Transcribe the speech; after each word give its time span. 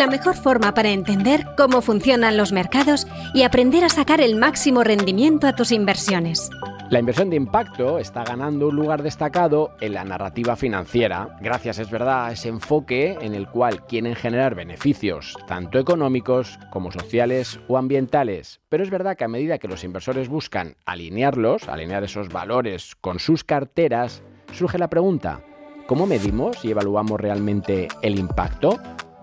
la 0.00 0.06
mejor 0.06 0.34
forma 0.34 0.72
para 0.72 0.92
entender 0.92 1.44
cómo 1.58 1.82
funcionan 1.82 2.38
los 2.38 2.52
mercados 2.52 3.06
y 3.34 3.42
aprender 3.42 3.84
a 3.84 3.90
sacar 3.90 4.22
el 4.22 4.34
máximo 4.34 4.82
rendimiento 4.82 5.46
a 5.46 5.54
tus 5.54 5.72
inversiones. 5.72 6.48
La 6.88 7.00
inversión 7.00 7.28
de 7.28 7.36
impacto 7.36 7.98
está 7.98 8.24
ganando 8.24 8.68
un 8.68 8.76
lugar 8.76 9.02
destacado 9.02 9.76
en 9.78 9.92
la 9.92 10.02
narrativa 10.04 10.56
financiera, 10.56 11.36
gracias, 11.42 11.78
es 11.78 11.90
verdad, 11.90 12.24
a 12.24 12.32
ese 12.32 12.48
enfoque 12.48 13.18
en 13.20 13.34
el 13.34 13.46
cual 13.46 13.84
quieren 13.84 14.14
generar 14.16 14.54
beneficios, 14.54 15.36
tanto 15.46 15.78
económicos 15.78 16.58
como 16.70 16.90
sociales 16.90 17.60
o 17.68 17.76
ambientales. 17.76 18.58
Pero 18.70 18.82
es 18.82 18.88
verdad 18.88 19.18
que 19.18 19.24
a 19.24 19.28
medida 19.28 19.58
que 19.58 19.68
los 19.68 19.84
inversores 19.84 20.30
buscan 20.30 20.76
alinearlos, 20.86 21.68
alinear 21.68 22.04
esos 22.04 22.30
valores 22.30 22.96
con 23.02 23.18
sus 23.18 23.44
carteras, 23.44 24.22
surge 24.50 24.78
la 24.78 24.88
pregunta, 24.88 25.42
¿cómo 25.86 26.06
medimos 26.06 26.64
y 26.64 26.70
evaluamos 26.70 27.20
realmente 27.20 27.88
el 28.00 28.18
impacto? 28.18 28.78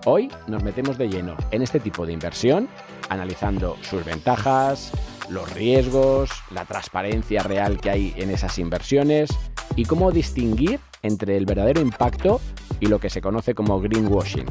Hoy 0.09 0.31
nos 0.47 0.63
metemos 0.63 0.97
de 0.97 1.09
lleno 1.09 1.35
en 1.51 1.61
este 1.61 1.81
tipo 1.81 2.05
de 2.05 2.13
inversión, 2.13 2.69
analizando 3.09 3.75
sus 3.81 4.05
ventajas, 4.05 4.93
los 5.29 5.53
riesgos, 5.53 6.29
la 6.49 6.63
transparencia 6.63 7.43
real 7.43 7.77
que 7.81 7.89
hay 7.89 8.13
en 8.15 8.29
esas 8.29 8.57
inversiones 8.57 9.29
y 9.75 9.83
cómo 9.83 10.13
distinguir 10.13 10.79
entre 11.01 11.35
el 11.35 11.45
verdadero 11.45 11.81
impacto 11.81 12.39
y 12.79 12.85
lo 12.85 12.99
que 12.99 13.09
se 13.09 13.19
conoce 13.19 13.53
como 13.53 13.81
greenwashing. 13.81 14.45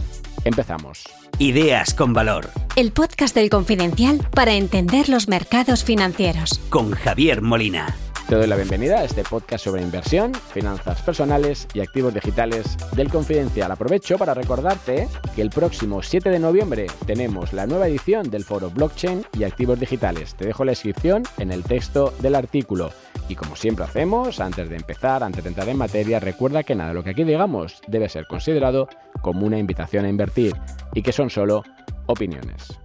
Empezamos. 0.45 1.05
Ideas 1.39 1.95
con 1.95 2.13
valor. 2.13 2.51
El 2.77 2.93
podcast 2.93 3.35
del 3.35 3.49
Confidencial 3.49 4.29
para 4.35 4.53
entender 4.53 5.09
los 5.09 5.27
mercados 5.27 5.85
financieros. 5.85 6.61
Con 6.69 6.91
Javier 6.91 7.41
Molina. 7.41 7.97
Te 8.29 8.35
doy 8.35 8.49
la 8.49 8.57
bienvenida 8.57 8.99
a 8.99 9.05
este 9.05 9.23
podcast 9.23 9.67
sobre 9.67 9.83
inversión, 9.83 10.35
finanzas 10.35 11.01
personales 11.01 11.69
y 11.75 11.79
activos 11.79 12.13
digitales 12.13 12.77
del 12.97 13.09
Confidencial. 13.09 13.71
Aprovecho 13.71 14.19
para 14.19 14.35
recordarte 14.35 15.07
que 15.37 15.43
el 15.43 15.51
próximo 15.51 16.03
7 16.03 16.31
de 16.31 16.41
noviembre 16.41 16.89
tenemos 17.07 17.53
la 17.53 17.69
nueva 17.69 17.87
edición 17.87 18.29
del 18.29 18.43
foro 18.43 18.69
Blockchain 18.71 19.25
y 19.39 19.45
activos 19.45 19.79
digitales. 19.79 20.35
Te 20.35 20.45
dejo 20.45 20.65
la 20.65 20.73
descripción 20.73 21.23
en 21.39 21.53
el 21.53 21.63
texto 21.63 22.13
del 22.19 22.35
artículo. 22.35 22.91
Y 23.29 23.37
como 23.37 23.55
siempre 23.55 23.85
hacemos, 23.85 24.41
antes 24.41 24.69
de 24.71 24.75
empezar, 24.75 25.23
antes 25.23 25.45
de 25.45 25.51
entrar 25.51 25.69
en 25.69 25.79
materia, 25.79 26.19
recuerda 26.19 26.65
que 26.65 26.75
nada 26.75 26.95
lo 26.95 27.05
que 27.05 27.11
aquí 27.11 27.23
digamos 27.23 27.81
debe 27.87 28.09
ser 28.09 28.27
considerado 28.27 28.89
como 29.23 29.47
una 29.47 29.59
invitación 29.59 30.05
a 30.05 30.09
invertir 30.09 30.53
y 30.95 31.03
que 31.03 31.13
son 31.13 31.31
solo 31.31 31.63
opiniones. 32.07 32.77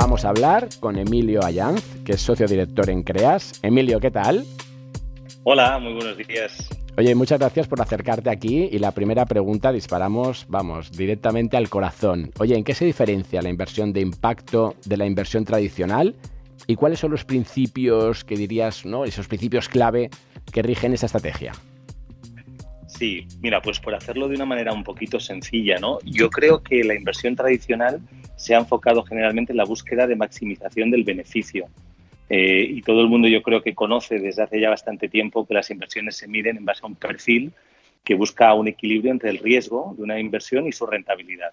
Vamos 0.00 0.24
a 0.24 0.28
hablar 0.28 0.68
con 0.78 0.96
Emilio 0.96 1.42
Allanz, 1.42 1.82
que 2.04 2.12
es 2.12 2.20
socio 2.20 2.46
director 2.46 2.88
en 2.88 3.02
CREAS. 3.02 3.58
Emilio, 3.64 3.98
¿qué 3.98 4.12
tal? 4.12 4.46
Hola, 5.42 5.80
muy 5.80 5.92
buenos 5.92 6.16
días. 6.16 6.68
Oye, 6.96 7.16
muchas 7.16 7.40
gracias 7.40 7.66
por 7.66 7.82
acercarte 7.82 8.30
aquí 8.30 8.68
y 8.70 8.78
la 8.78 8.92
primera 8.92 9.26
pregunta 9.26 9.72
disparamos, 9.72 10.46
vamos, 10.48 10.92
directamente 10.92 11.56
al 11.56 11.68
corazón. 11.68 12.30
Oye, 12.38 12.56
¿en 12.56 12.62
qué 12.62 12.74
se 12.74 12.84
diferencia 12.84 13.42
la 13.42 13.48
inversión 13.48 13.92
de 13.92 14.00
impacto 14.00 14.76
de 14.84 14.98
la 14.98 15.04
inversión 15.04 15.44
tradicional? 15.44 16.14
¿Y 16.68 16.76
cuáles 16.76 17.00
son 17.00 17.10
los 17.10 17.24
principios 17.24 18.22
que 18.22 18.36
dirías, 18.36 18.86
¿no? 18.86 19.04
Esos 19.04 19.26
principios 19.26 19.68
clave 19.68 20.10
que 20.52 20.62
rigen 20.62 20.92
esa 20.92 21.06
estrategia? 21.06 21.54
Sí, 22.86 23.26
mira, 23.40 23.60
pues 23.60 23.80
por 23.80 23.96
hacerlo 23.96 24.28
de 24.28 24.36
una 24.36 24.46
manera 24.46 24.72
un 24.72 24.84
poquito 24.84 25.18
sencilla, 25.18 25.78
¿no? 25.80 25.98
Yo 26.04 26.30
creo 26.30 26.62
que 26.62 26.84
la 26.84 26.94
inversión 26.94 27.34
tradicional 27.34 28.00
se 28.38 28.54
ha 28.54 28.58
enfocado 28.58 29.02
generalmente 29.02 29.52
en 29.52 29.56
la 29.56 29.64
búsqueda 29.64 30.06
de 30.06 30.14
maximización 30.14 30.90
del 30.90 31.02
beneficio. 31.02 31.66
Eh, 32.30 32.66
y 32.70 32.82
todo 32.82 33.00
el 33.00 33.08
mundo 33.08 33.26
yo 33.26 33.42
creo 33.42 33.62
que 33.62 33.74
conoce 33.74 34.20
desde 34.20 34.42
hace 34.42 34.60
ya 34.60 34.70
bastante 34.70 35.08
tiempo 35.08 35.46
que 35.46 35.54
las 35.54 35.70
inversiones 35.70 36.16
se 36.16 36.28
miden 36.28 36.56
en 36.56 36.64
base 36.64 36.82
a 36.84 36.86
un 36.86 36.94
perfil 36.94 37.52
que 38.04 38.14
busca 38.14 38.54
un 38.54 38.68
equilibrio 38.68 39.10
entre 39.10 39.30
el 39.30 39.38
riesgo 39.38 39.94
de 39.96 40.04
una 40.04 40.20
inversión 40.20 40.68
y 40.68 40.72
su 40.72 40.86
rentabilidad. 40.86 41.50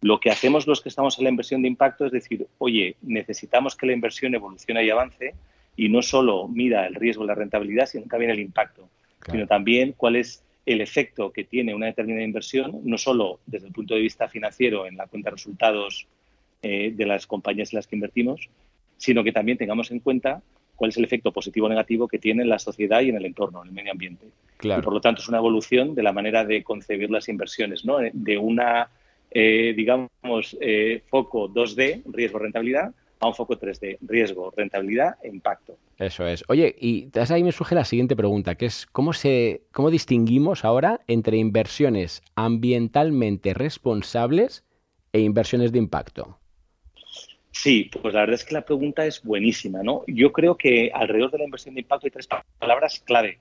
Lo 0.00 0.18
que 0.18 0.30
hacemos 0.30 0.66
los 0.66 0.80
que 0.80 0.88
estamos 0.88 1.18
en 1.18 1.24
la 1.24 1.30
inversión 1.30 1.60
de 1.60 1.68
impacto 1.68 2.06
es 2.06 2.12
decir, 2.12 2.46
oye, 2.56 2.96
necesitamos 3.02 3.76
que 3.76 3.86
la 3.86 3.92
inversión 3.92 4.34
evolucione 4.34 4.84
y 4.84 4.90
avance 4.90 5.34
y 5.76 5.90
no 5.90 6.00
solo 6.00 6.48
mira 6.48 6.86
el 6.86 6.94
riesgo 6.94 7.24
y 7.24 7.26
la 7.26 7.34
rentabilidad, 7.34 7.86
sino 7.86 8.06
también 8.06 8.30
el 8.30 8.40
impacto, 8.40 8.88
sino 9.30 9.46
también 9.46 9.92
cuál 9.96 10.16
es 10.16 10.42
el 10.68 10.82
efecto 10.82 11.32
que 11.32 11.44
tiene 11.44 11.74
una 11.74 11.86
determinada 11.86 12.24
inversión, 12.24 12.80
no 12.84 12.98
solo 12.98 13.40
desde 13.46 13.68
el 13.68 13.72
punto 13.72 13.94
de 13.94 14.00
vista 14.00 14.28
financiero 14.28 14.86
en 14.86 14.98
la 14.98 15.06
cuenta 15.06 15.30
de 15.30 15.36
resultados 15.36 16.06
eh, 16.62 16.92
de 16.94 17.06
las 17.06 17.26
compañías 17.26 17.72
en 17.72 17.78
las 17.78 17.86
que 17.86 17.96
invertimos, 17.96 18.50
sino 18.98 19.24
que 19.24 19.32
también 19.32 19.56
tengamos 19.56 19.90
en 19.90 20.00
cuenta 20.00 20.42
cuál 20.76 20.90
es 20.90 20.96
el 20.98 21.04
efecto 21.04 21.32
positivo 21.32 21.66
o 21.66 21.68
negativo 21.70 22.06
que 22.06 22.18
tiene 22.18 22.42
en 22.42 22.50
la 22.50 22.58
sociedad 22.58 23.00
y 23.00 23.08
en 23.08 23.16
el 23.16 23.24
entorno, 23.24 23.62
en 23.62 23.68
el 23.68 23.74
medio 23.74 23.92
ambiente. 23.92 24.26
Y 24.62 24.68
por 24.82 24.92
lo 24.92 25.00
tanto 25.00 25.22
es 25.22 25.28
una 25.28 25.38
evolución 25.38 25.94
de 25.94 26.02
la 26.02 26.12
manera 26.12 26.44
de 26.44 26.62
concebir 26.62 27.10
las 27.10 27.30
inversiones, 27.30 27.86
¿no? 27.86 27.98
de 28.12 28.36
una, 28.36 28.90
eh, 29.30 29.72
digamos, 29.74 30.56
eh, 30.60 31.02
foco 31.08 31.48
2D, 31.48 32.02
riesgo-rentabilidad, 32.12 32.92
a 33.20 33.28
un 33.28 33.34
foco 33.34 33.58
3D, 33.58 33.98
riesgo, 34.02 34.52
rentabilidad 34.56 35.16
e 35.22 35.28
impacto. 35.28 35.76
Eso 35.98 36.26
es. 36.26 36.44
Oye, 36.48 36.74
y 36.78 37.10
ahí 37.14 37.42
me 37.42 37.52
surge 37.52 37.74
la 37.74 37.84
siguiente 37.84 38.14
pregunta, 38.14 38.54
que 38.54 38.66
es 38.66 38.86
¿cómo, 38.86 39.12
se, 39.12 39.62
cómo 39.72 39.90
distinguimos 39.90 40.64
ahora 40.64 41.00
entre 41.06 41.36
inversiones 41.36 42.22
ambientalmente 42.36 43.54
responsables 43.54 44.64
e 45.12 45.20
inversiones 45.20 45.72
de 45.72 45.78
impacto? 45.78 46.38
Sí, 47.50 47.90
pues 48.02 48.14
la 48.14 48.20
verdad 48.20 48.34
es 48.34 48.44
que 48.44 48.54
la 48.54 48.64
pregunta 48.64 49.04
es 49.04 49.22
buenísima, 49.22 49.82
¿no? 49.82 50.04
Yo 50.06 50.32
creo 50.32 50.56
que 50.56 50.92
alrededor 50.94 51.32
de 51.32 51.38
la 51.38 51.44
inversión 51.44 51.74
de 51.74 51.80
impacto 51.80 52.06
hay 52.06 52.12
tres 52.12 52.28
palabras 52.58 53.00
clave. 53.04 53.40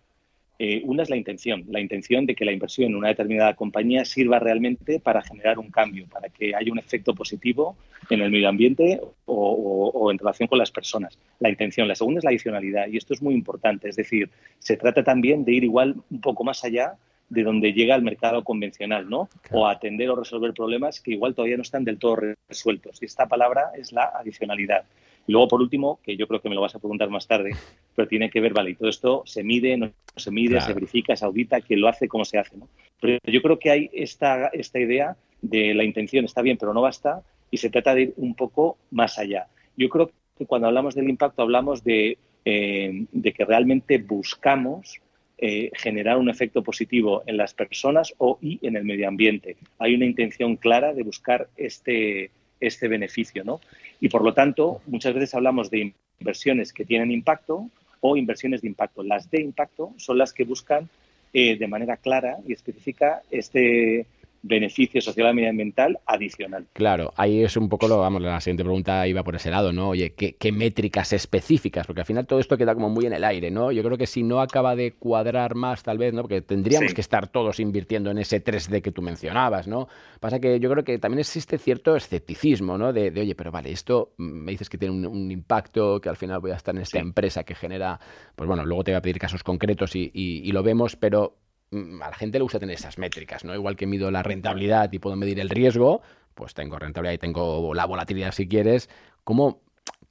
Eh, 0.59 0.81
una 0.85 1.03
es 1.03 1.09
la 1.09 1.17
intención, 1.17 1.65
la 1.69 1.79
intención 1.79 2.25
de 2.25 2.33
que 2.33 2.43
la 2.43 2.51
inversión 2.51 2.89
en 2.89 2.95
una 2.95 3.09
determinada 3.09 3.53
compañía 3.55 4.05
sirva 4.05 4.39
realmente 4.39 4.99
para 4.99 5.21
generar 5.21 5.59
un 5.59 5.69
cambio, 5.69 6.07
para 6.07 6.29
que 6.29 6.55
haya 6.55 6.71
un 6.71 6.79
efecto 6.79 7.13
positivo 7.13 7.77
en 8.09 8.21
el 8.21 8.31
medio 8.31 8.49
ambiente 8.49 8.99
o, 9.25 10.09
en 10.11 10.17
relación 10.17 10.47
con 10.47 10.57
las 10.57 10.71
personas. 10.71 11.19
La 11.39 11.49
intención. 11.49 11.87
La 11.87 11.93
segunda 11.93 12.19
es 12.19 12.23
la 12.23 12.31
adicionalidad 12.31 12.87
y 12.87 12.97
esto 12.97 13.13
es 13.13 13.21
muy 13.21 13.35
importante. 13.35 13.89
Es 13.89 13.95
decir, 13.95 14.29
se 14.57 14.77
trata 14.77 15.03
también 15.03 15.45
de 15.45 15.53
ir 15.53 15.63
igual 15.63 15.95
un 16.09 16.21
poco 16.21 16.43
más 16.43 16.63
allá 16.63 16.95
de 17.29 17.43
donde 17.43 17.73
llega 17.73 17.95
el 17.95 18.01
mercado 18.01 18.43
convencional, 18.43 19.09
¿no? 19.09 19.29
O 19.51 19.67
atender 19.67 20.09
o 20.09 20.15
resolver 20.15 20.53
problemas 20.53 21.01
que 21.01 21.11
igual 21.11 21.35
todavía 21.35 21.57
no 21.57 21.63
están 21.63 21.83
del 21.83 21.99
todo 21.99 22.19
resueltos. 22.49 23.01
Y 23.01 23.05
esta 23.05 23.27
palabra 23.27 23.71
es 23.75 23.91
la 23.91 24.05
adicionalidad. 24.15 24.85
Y 25.27 25.33
luego, 25.33 25.49
por 25.49 25.61
último, 25.61 25.99
que 26.03 26.15
yo 26.15 26.25
creo 26.27 26.41
que 26.41 26.47
me 26.49 26.55
lo 26.55 26.61
vas 26.61 26.73
a 26.73 26.79
preguntar 26.79 27.09
más 27.09 27.27
tarde, 27.27 27.51
pero 27.95 28.07
tiene 28.07 28.29
que 28.29 28.39
ver, 28.39 28.53
vale, 28.53 28.71
y 28.71 28.75
todo 28.75 28.89
esto 28.89 29.23
se 29.25 29.43
mide, 29.43 29.75
no 29.77 29.91
se 30.15 30.31
mide, 30.31 30.61
se 30.61 30.73
verifica, 30.73 31.15
se 31.15 31.25
audita, 31.25 31.61
quién 31.61 31.81
lo 31.81 31.89
hace, 31.89 32.07
cómo 32.07 32.23
se 32.23 32.39
hace, 32.39 32.57
¿no? 32.57 32.69
Pero 32.99 33.19
yo 33.25 33.41
creo 33.41 33.59
que 33.59 33.69
hay 33.69 33.89
esta, 33.93 34.47
esta 34.47 34.79
idea 34.79 35.17
de 35.41 35.73
la 35.73 35.83
intención 35.83 36.25
está 36.25 36.41
bien, 36.41 36.57
pero 36.57 36.73
no 36.73 36.81
basta, 36.81 37.21
y 37.51 37.57
se 37.57 37.69
trata 37.69 37.93
de 37.93 38.01
ir 38.03 38.13
un 38.17 38.35
poco 38.35 38.77
más 38.89 39.19
allá. 39.19 39.47
Yo 39.75 39.89
creo 39.89 40.11
que 40.37 40.45
cuando 40.45 40.67
hablamos 40.67 40.95
del 40.95 41.09
impacto 41.09 41.41
hablamos 41.41 41.83
de, 41.83 42.17
eh, 42.45 43.05
de 43.11 43.33
que 43.33 43.45
realmente 43.45 43.97
buscamos 43.97 45.01
eh, 45.39 45.69
generar 45.75 46.17
un 46.17 46.29
efecto 46.29 46.63
positivo 46.63 47.21
en 47.27 47.37
las 47.37 47.53
personas 47.53 48.13
o 48.17 48.39
y 48.41 48.59
en 48.65 48.75
el 48.75 48.83
medio 48.83 49.07
ambiente. 49.07 49.57
Hay 49.77 49.93
una 49.93 50.05
intención 50.05 50.55
clara 50.55 50.93
de 50.93 51.03
buscar 51.03 51.47
este, 51.57 52.31
este 52.59 52.87
beneficio, 52.87 53.43
¿no? 53.43 53.59
Y 53.99 54.09
por 54.09 54.23
lo 54.23 54.33
tanto, 54.33 54.81
muchas 54.85 55.13
veces 55.13 55.33
hablamos 55.35 55.69
de 55.69 55.93
inversiones 56.19 56.73
que 56.73 56.85
tienen 56.85 57.11
impacto 57.11 57.69
o 58.01 58.17
inversiones 58.17 58.61
de 58.61 58.67
impacto. 58.67 59.03
Las 59.03 59.29
de 59.29 59.41
impacto 59.41 59.93
son 59.97 60.17
las 60.17 60.33
que 60.33 60.43
buscan 60.43 60.89
eh, 61.33 61.57
de 61.57 61.67
manera 61.67 61.97
clara 61.97 62.37
y 62.47 62.53
específica 62.53 63.21
este, 63.31 64.05
beneficio 64.47 65.01
social 65.01 65.31
y 65.31 65.35
medioambiental 65.35 65.99
adicional. 66.05 66.65
Claro, 66.73 67.13
ahí 67.15 67.43
es 67.43 67.57
un 67.57 67.69
poco 67.69 67.87
lo, 67.87 67.99
vamos, 67.99 68.21
la 68.21 68.39
siguiente 68.41 68.63
pregunta 68.63 69.07
iba 69.07 69.23
por 69.23 69.35
ese 69.35 69.49
lado, 69.49 69.71
¿no? 69.73 69.89
Oye, 69.89 70.13
¿qué, 70.13 70.51
métricas 70.51 71.13
específicas? 71.13 71.85
Porque 71.85 72.01
al 72.01 72.05
final 72.05 72.25
todo 72.25 72.39
esto 72.39 72.57
queda 72.57 72.73
como 72.73 72.89
muy 72.89 73.05
en 73.05 73.13
el 73.13 73.23
aire, 73.23 73.51
¿no? 73.51 73.71
Yo 73.71 73.83
creo 73.83 73.97
que 73.97 74.07
si 74.07 74.23
no 74.23 74.41
acaba 74.41 74.75
de 74.75 74.93
cuadrar 74.93 75.55
más, 75.55 75.83
tal 75.83 75.97
vez, 75.97 76.13
¿no? 76.13 76.21
Porque 76.21 76.41
tendríamos 76.41 76.93
que 76.93 77.01
estar 77.01 77.27
todos 77.27 77.59
invirtiendo 77.59 78.09
en 78.11 78.17
ese 78.17 78.43
3D 78.43 78.81
que 78.81 78.91
tú 78.91 79.01
mencionabas, 79.01 79.67
¿no? 79.67 79.87
Pasa 80.19 80.39
que 80.39 80.59
yo 80.59 80.69
creo 80.69 80.83
que 80.83 80.97
también 80.97 81.19
existe 81.19 81.57
cierto 81.57 81.95
escepticismo, 81.95 82.77
¿no? 82.77 82.93
De, 82.93 83.11
oye, 83.19 83.35
pero 83.35 83.51
vale, 83.51 83.71
esto 83.71 84.13
me 84.17 84.51
dices 84.51 84.69
que 84.69 84.77
tiene 84.77 85.07
un, 85.07 85.31
impacto, 85.31 85.99
que 85.99 86.09
al 86.09 86.15
final 86.15 86.39
voy 86.39 86.51
a 86.51 86.55
estar 86.55 86.73
en 86.75 86.81
esta 86.81 86.99
empresa 86.99 87.43
que 87.43 87.53
genera, 87.53 87.99
pues 88.35 88.47
bueno, 88.47 88.65
luego 88.65 88.83
te 88.83 88.91
voy 88.91 88.97
a 88.97 89.01
pedir 89.01 89.19
casos 89.19 89.43
concretos 89.43 89.95
y 89.95 90.51
lo 90.51 90.63
vemos, 90.63 90.95
pero 90.95 91.35
a 91.71 92.09
la 92.09 92.13
gente 92.13 92.37
le 92.37 92.43
gusta 92.43 92.59
tener 92.59 92.75
esas 92.75 92.97
métricas, 92.97 93.43
¿no? 93.43 93.53
Igual 93.53 93.75
que 93.75 93.87
mido 93.87 94.09
la 94.11 94.23
rentabilidad 94.23 94.91
y 94.91 94.99
puedo 94.99 95.15
medir 95.15 95.39
el 95.39 95.49
riesgo, 95.49 96.01
pues 96.33 96.53
tengo 96.53 96.79
rentabilidad 96.79 97.13
y 97.13 97.17
tengo 97.17 97.73
la 97.73 97.85
volatilidad 97.85 98.31
si 98.31 98.47
quieres. 98.47 98.89
¿Cómo, 99.23 99.61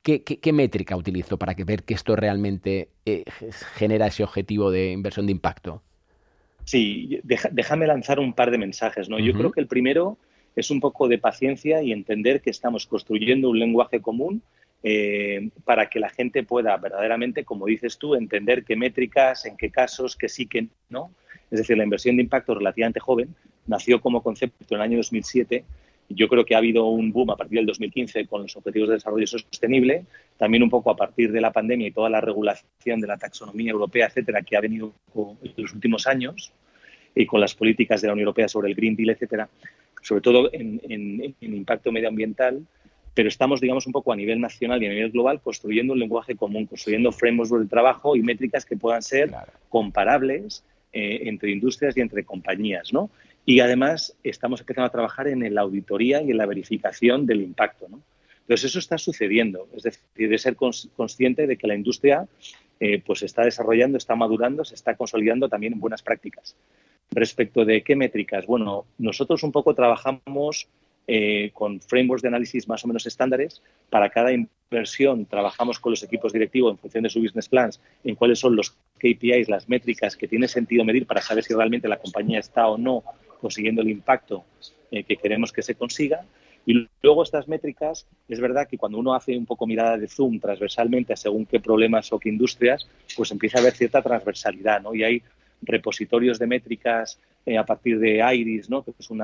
qué, 0.03 0.53
métrica 0.53 0.97
utilizo 0.97 1.39
para 1.39 1.55
que 1.55 1.65
ver 1.65 1.85
que 1.85 1.95
esto 1.95 2.17
realmente 2.17 2.91
eh, 3.07 3.25
genera 3.75 4.07
ese 4.07 4.25
objetivo 4.25 4.71
de 4.71 4.93
inversión 4.93 5.27
de 5.27 5.33
impacto? 5.33 5.83
Sí, 6.65 7.21
déjame 7.23 7.87
lanzar 7.87 8.19
un 8.19 8.33
par 8.33 8.51
de 8.51 8.59
mensajes, 8.59 9.09
¿no? 9.09 9.21
Yo 9.21 9.33
creo 9.33 9.53
que 9.53 9.61
el 9.61 9.69
primero 9.69 10.19
es 10.57 10.71
un 10.71 10.81
poco 10.81 11.07
de 11.07 11.19
paciencia 11.19 11.81
y 11.83 11.93
entender 11.93 12.41
que 12.41 12.51
estamos 12.51 12.87
construyendo 12.87 13.51
un 13.51 13.59
lenguaje 13.59 14.01
común 14.01 14.43
eh, 14.83 15.51
para 15.65 15.89
que 15.89 16.01
la 16.01 16.09
gente 16.09 16.43
pueda 16.43 16.77
verdaderamente, 16.77 17.45
como 17.45 17.67
dices 17.67 17.99
tú, 17.99 18.15
entender 18.15 18.65
qué 18.65 18.75
métricas, 18.75 19.47
en 19.47 19.57
qué 19.57 19.71
casos, 19.71 20.17
qué 20.17 20.29
sí, 20.29 20.47
qué 20.47 20.69
no. 20.89 21.13
Es 21.51 21.59
decir, 21.59 21.77
la 21.77 21.85
inversión 21.85 22.17
de 22.17 22.23
impacto 22.23 22.55
relativamente 22.55 23.01
joven, 23.01 23.35
nació 23.67 24.01
como 24.01 24.23
concepto 24.23 24.65
en 24.69 24.77
el 24.77 24.83
año 24.83 24.97
2007 24.99 25.65
yo 26.09 26.29
creo 26.29 26.45
que 26.45 26.55
ha 26.55 26.59
habido 26.59 26.87
un 26.87 27.13
boom 27.13 27.31
a 27.31 27.37
partir 27.37 27.59
del 27.59 27.67
2015 27.67 28.27
con 28.27 28.43
los 28.43 28.57
Objetivos 28.57 28.89
de 28.89 28.95
Desarrollo 28.95 29.27
Sostenible, 29.27 30.05
también 30.37 30.63
un 30.63 30.71
poco 30.71 30.91
a 30.91 30.97
partir 30.97 31.33
de 31.33 31.41
la 31.41 31.53
pandemia 31.53 31.89
y 31.89 31.91
toda 31.91 32.09
la 32.09 32.21
regulación 32.21 33.01
de 33.01 33.07
la 33.07 33.17
taxonomía 33.17 33.73
europea, 33.73 34.07
etcétera, 34.07 34.43
que 34.43 34.57
ha 34.57 34.61
venido 34.61 34.93
en 35.15 35.53
los 35.57 35.73
últimos 35.75 36.07
años 36.07 36.53
y 37.15 37.27
con 37.27 37.41
las 37.41 37.55
políticas 37.55 38.01
de 38.01 38.09
la 38.09 38.13
Unión 38.13 38.27
Europea 38.27 38.49
sobre 38.49 38.69
el 38.69 38.75
Green 38.75 38.95
Deal, 38.95 39.11
etcétera, 39.11 39.49
sobre 40.03 40.21
todo 40.21 40.51
en, 40.53 40.81
en, 40.89 41.35
impacto 41.41 41.91
medioambiental, 41.91 42.65
pero 43.15 43.29
estamos, 43.29 43.61
digamos, 43.61 43.87
un 43.87 43.93
poco 43.93 44.13
a 44.13 44.17
nivel 44.17 44.41
nacional 44.41 44.83
y 44.83 44.87
a 44.87 44.91
nivel 44.91 45.11
global 45.11 45.41
construyendo 45.41 45.95
un 45.95 45.99
lenguaje 45.99 46.37
común, 46.37 46.67
construyendo 46.67 47.11
frameworks 47.11 47.59
de 47.59 47.67
trabajo 47.67 48.15
y 48.15 48.23
métricas 48.23 48.65
que 48.65 48.77
puedan 48.77 49.03
ser 49.03 49.33
comparables 49.71 50.63
eh, 50.99 51.29
entre 51.29 51.51
industrias 51.51 51.95
y 51.95 52.01
entre 52.01 52.25
compañías, 52.25 52.91
¿no? 52.91 53.11
Y 53.45 53.61
además 53.61 54.17
estamos 54.25 54.61
empezando 54.61 54.87
a 54.87 54.91
trabajar 54.91 55.29
en 55.29 55.55
la 55.55 55.61
auditoría 55.61 56.23
y 56.23 56.31
en 56.31 56.39
la 56.39 56.47
verificación 56.47 57.27
del 57.27 57.43
impacto. 57.43 57.87
¿no? 57.87 58.01
Entonces 58.41 58.71
eso 58.71 58.79
está 58.79 58.97
sucediendo, 58.97 59.69
es 59.77 59.83
decir, 59.83 60.31
de 60.31 60.39
ser 60.39 60.57
consciente 60.57 61.47
de 61.47 61.59
que 61.59 61.67
la 61.67 61.75
industria 61.75 62.27
eh, 62.81 63.03
pues 63.05 63.23
está 63.23 63.43
desarrollando, 63.43 63.99
está 63.99 64.17
madurando, 64.17 64.65
se 64.65 64.75
está 64.75 64.97
consolidando 64.97 65.51
también 65.51 65.75
en 65.75 65.81
buenas 65.81 66.01
prácticas. 66.01 66.57
Respecto 67.11 67.67
de 67.67 67.83
qué 67.83 67.95
métricas, 67.95 68.47
bueno, 68.47 68.87
nosotros 68.97 69.43
un 69.43 69.53
poco 69.53 69.75
trabajamos 69.75 70.67
eh, 71.09 71.51
con 71.53 71.81
frameworks 71.81 72.23
de 72.23 72.29
análisis 72.29 72.67
más 72.67 72.85
o 72.85 72.89
menos 72.89 73.07
estándares. 73.07 73.63
Para 73.91 74.11
cada 74.11 74.33
inversión 74.33 75.27
trabajamos 75.27 75.79
con 75.79 75.93
los 75.93 76.03
equipos 76.03 76.33
directivos 76.33 76.73
en 76.73 76.79
función 76.79 77.05
de 77.05 77.11
su 77.11 77.21
business 77.21 77.49
plans 77.49 77.81
en 78.03 78.17
cuáles 78.17 78.41
son 78.41 78.57
los 78.57 78.77
KPIs, 78.99 79.49
las 79.49 79.69
métricas 79.69 80.17
que 80.17 80.27
tiene 80.27 80.49
sentido 80.49 80.85
medir 80.85 81.07
para 81.07 81.23
saber 81.23 81.45
si 81.45 81.55
realmente 81.55 81.89
la 81.89 81.99
compañía 81.99 82.41
está 82.41 82.67
o 82.67 82.77
no 82.77 83.05
consiguiendo 83.41 83.83
el 83.83 83.91
impacto 83.91 84.45
eh, 84.91 85.05
que 85.05 85.17
queremos 85.17 85.53
que 85.53 85.63
se 85.63 85.75
consiga. 85.75 86.25
Y 86.69 86.89
luego 87.01 87.23
estas 87.23 87.47
métricas, 87.47 88.09
es 88.29 88.41
verdad 88.41 88.67
que 88.69 88.77
cuando 88.77 88.99
uno 88.99 89.15
hace 89.15 89.37
un 89.37 89.47
poco 89.47 89.69
mirada 89.69 89.97
de 89.97 90.09
zoom 90.09 90.41
transversalmente 90.41 91.13
a 91.13 91.17
según 91.17 91.47
qué 91.47 91.61
problemas 91.61 92.13
o 92.13 92.19
qué 92.19 92.29
industrias, 92.29 92.89
pues 93.17 93.31
empieza 93.31 93.59
a 93.59 93.61
haber 93.61 93.75
cierta 93.75 94.03
transversalidad, 94.03 94.83
¿no? 94.83 94.93
Y 94.93 95.05
hay 95.05 95.23
repositorios 95.63 96.39
de 96.39 96.47
métricas 96.47 97.19
eh, 97.45 97.57
a 97.57 97.65
partir 97.65 97.99
de 97.99 98.19
IRIS, 98.35 98.69
¿no? 98.69 98.83
que 98.83 98.93
es 98.99 99.11
un, 99.11 99.23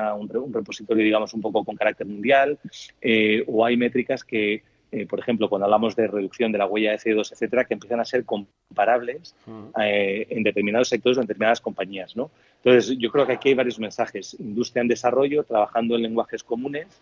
repositorio, 0.52 1.04
digamos, 1.04 1.34
un 1.34 1.40
poco 1.40 1.64
con 1.64 1.76
carácter 1.76 2.06
mundial, 2.06 2.58
eh, 3.00 3.44
o 3.46 3.64
hay 3.64 3.76
métricas 3.76 4.24
que 4.24 4.62
eh, 4.94 5.06
por 5.06 5.18
ejemplo, 5.18 5.48
cuando 5.48 5.64
hablamos 5.64 5.96
de 5.96 6.06
reducción 6.06 6.52
de 6.52 6.58
la 6.58 6.66
huella 6.66 6.90
de 6.90 6.98
CO2, 6.98 7.32
etcétera, 7.32 7.64
que 7.64 7.72
empiezan 7.72 8.00
a 8.00 8.04
ser 8.04 8.26
comparables 8.26 9.34
en 9.74 10.42
determinados 10.42 10.90
sectores 10.90 11.16
o 11.16 11.22
en 11.22 11.26
determinadas 11.26 11.62
compañías. 11.62 12.14
¿no? 12.14 12.30
Entonces, 12.62 12.98
yo 12.98 13.10
creo 13.10 13.26
que 13.26 13.32
aquí 13.32 13.48
hay 13.48 13.54
varios 13.54 13.78
mensajes. 13.78 14.36
Industria 14.38 14.82
en 14.82 14.88
desarrollo, 14.88 15.44
trabajando 15.44 15.96
en 15.96 16.02
lenguajes 16.02 16.44
comunes, 16.44 17.00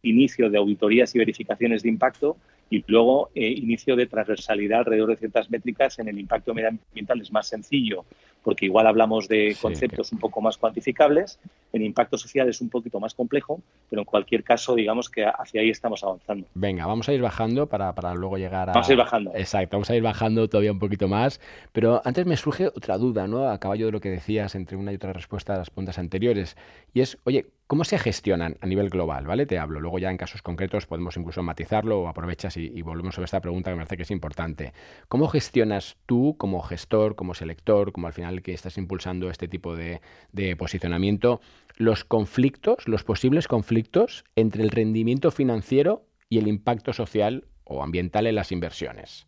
inicio 0.00 0.48
de 0.48 0.56
auditorías 0.56 1.14
y 1.14 1.18
verificaciones 1.18 1.82
de 1.82 1.90
impacto 1.90 2.38
y 2.70 2.84
luego 2.88 3.30
inicio 3.34 3.96
de 3.96 4.06
transversalidad 4.06 4.80
alrededor 4.80 5.10
de 5.10 5.16
ciertas 5.16 5.50
métricas 5.50 5.98
en 5.98 6.08
el 6.08 6.18
impacto 6.18 6.52
medioambiental 6.54 7.20
es 7.20 7.32
más 7.32 7.46
sencillo 7.46 8.04
porque 8.46 8.66
igual 8.66 8.86
hablamos 8.86 9.26
de 9.26 9.56
conceptos 9.60 10.12
un 10.12 10.20
poco 10.20 10.40
más 10.40 10.56
cuantificables, 10.56 11.40
en 11.72 11.82
impacto 11.82 12.16
social 12.16 12.48
es 12.48 12.60
un 12.60 12.68
poquito 12.68 13.00
más 13.00 13.12
complejo, 13.12 13.60
pero 13.90 14.02
en 14.02 14.06
cualquier 14.06 14.44
caso, 14.44 14.76
digamos 14.76 15.10
que 15.10 15.26
hacia 15.26 15.62
ahí 15.62 15.70
estamos 15.70 16.04
avanzando. 16.04 16.46
Venga, 16.54 16.86
vamos 16.86 17.08
a 17.08 17.12
ir 17.12 17.20
bajando 17.20 17.66
para, 17.66 17.92
para 17.96 18.14
luego 18.14 18.38
llegar 18.38 18.70
a... 18.70 18.72
Vamos 18.72 18.88
a 18.88 18.92
ir 18.92 18.98
bajando. 18.98 19.32
Exacto, 19.34 19.76
vamos 19.78 19.90
a 19.90 19.96
ir 19.96 20.02
bajando 20.04 20.48
todavía 20.48 20.70
un 20.70 20.78
poquito 20.78 21.08
más, 21.08 21.40
pero 21.72 22.00
antes 22.04 22.24
me 22.24 22.36
surge 22.36 22.68
otra 22.68 22.98
duda, 22.98 23.26
¿no? 23.26 23.48
A 23.48 23.58
caballo 23.58 23.86
de 23.86 23.92
lo 23.92 24.00
que 24.00 24.10
decías 24.10 24.54
entre 24.54 24.76
una 24.76 24.92
y 24.92 24.94
otra 24.94 25.12
respuesta 25.12 25.56
a 25.56 25.58
las 25.58 25.70
preguntas 25.70 25.98
anteriores, 25.98 26.56
y 26.94 27.00
es, 27.00 27.18
oye, 27.24 27.46
¿Cómo 27.68 27.82
se 27.82 27.98
gestionan 27.98 28.58
a 28.60 28.66
nivel 28.66 28.90
global? 28.90 29.26
¿Vale? 29.26 29.44
Te 29.44 29.58
hablo. 29.58 29.80
Luego 29.80 29.98
ya 29.98 30.08
en 30.10 30.16
casos 30.16 30.40
concretos 30.40 30.86
podemos 30.86 31.16
incluso 31.16 31.42
matizarlo 31.42 32.00
o 32.00 32.08
aprovechas 32.08 32.56
y, 32.56 32.80
volvemos 32.82 33.16
sobre 33.16 33.24
esta 33.24 33.40
pregunta 33.40 33.70
que 33.70 33.74
me 33.74 33.80
parece 33.80 33.96
que 33.96 34.04
es 34.04 34.10
importante. 34.12 34.72
¿Cómo 35.08 35.26
gestionas 35.26 35.96
tú 36.06 36.36
como 36.38 36.62
gestor, 36.62 37.16
como 37.16 37.34
selector, 37.34 37.90
como 37.90 38.06
al 38.06 38.12
final 38.12 38.42
que 38.42 38.54
estás 38.54 38.78
impulsando 38.78 39.30
este 39.30 39.48
tipo 39.48 39.74
de, 39.74 40.00
posicionamiento, 40.56 41.40
los 41.76 42.04
conflictos, 42.04 42.86
los 42.86 43.02
posibles 43.02 43.48
conflictos 43.48 44.24
entre 44.36 44.62
el 44.62 44.70
rendimiento 44.70 45.32
financiero 45.32 46.06
y 46.28 46.38
el 46.38 46.46
impacto 46.46 46.92
social 46.92 47.48
o 47.64 47.82
ambiental 47.82 48.28
en 48.28 48.36
las 48.36 48.52
inversiones? 48.52 49.26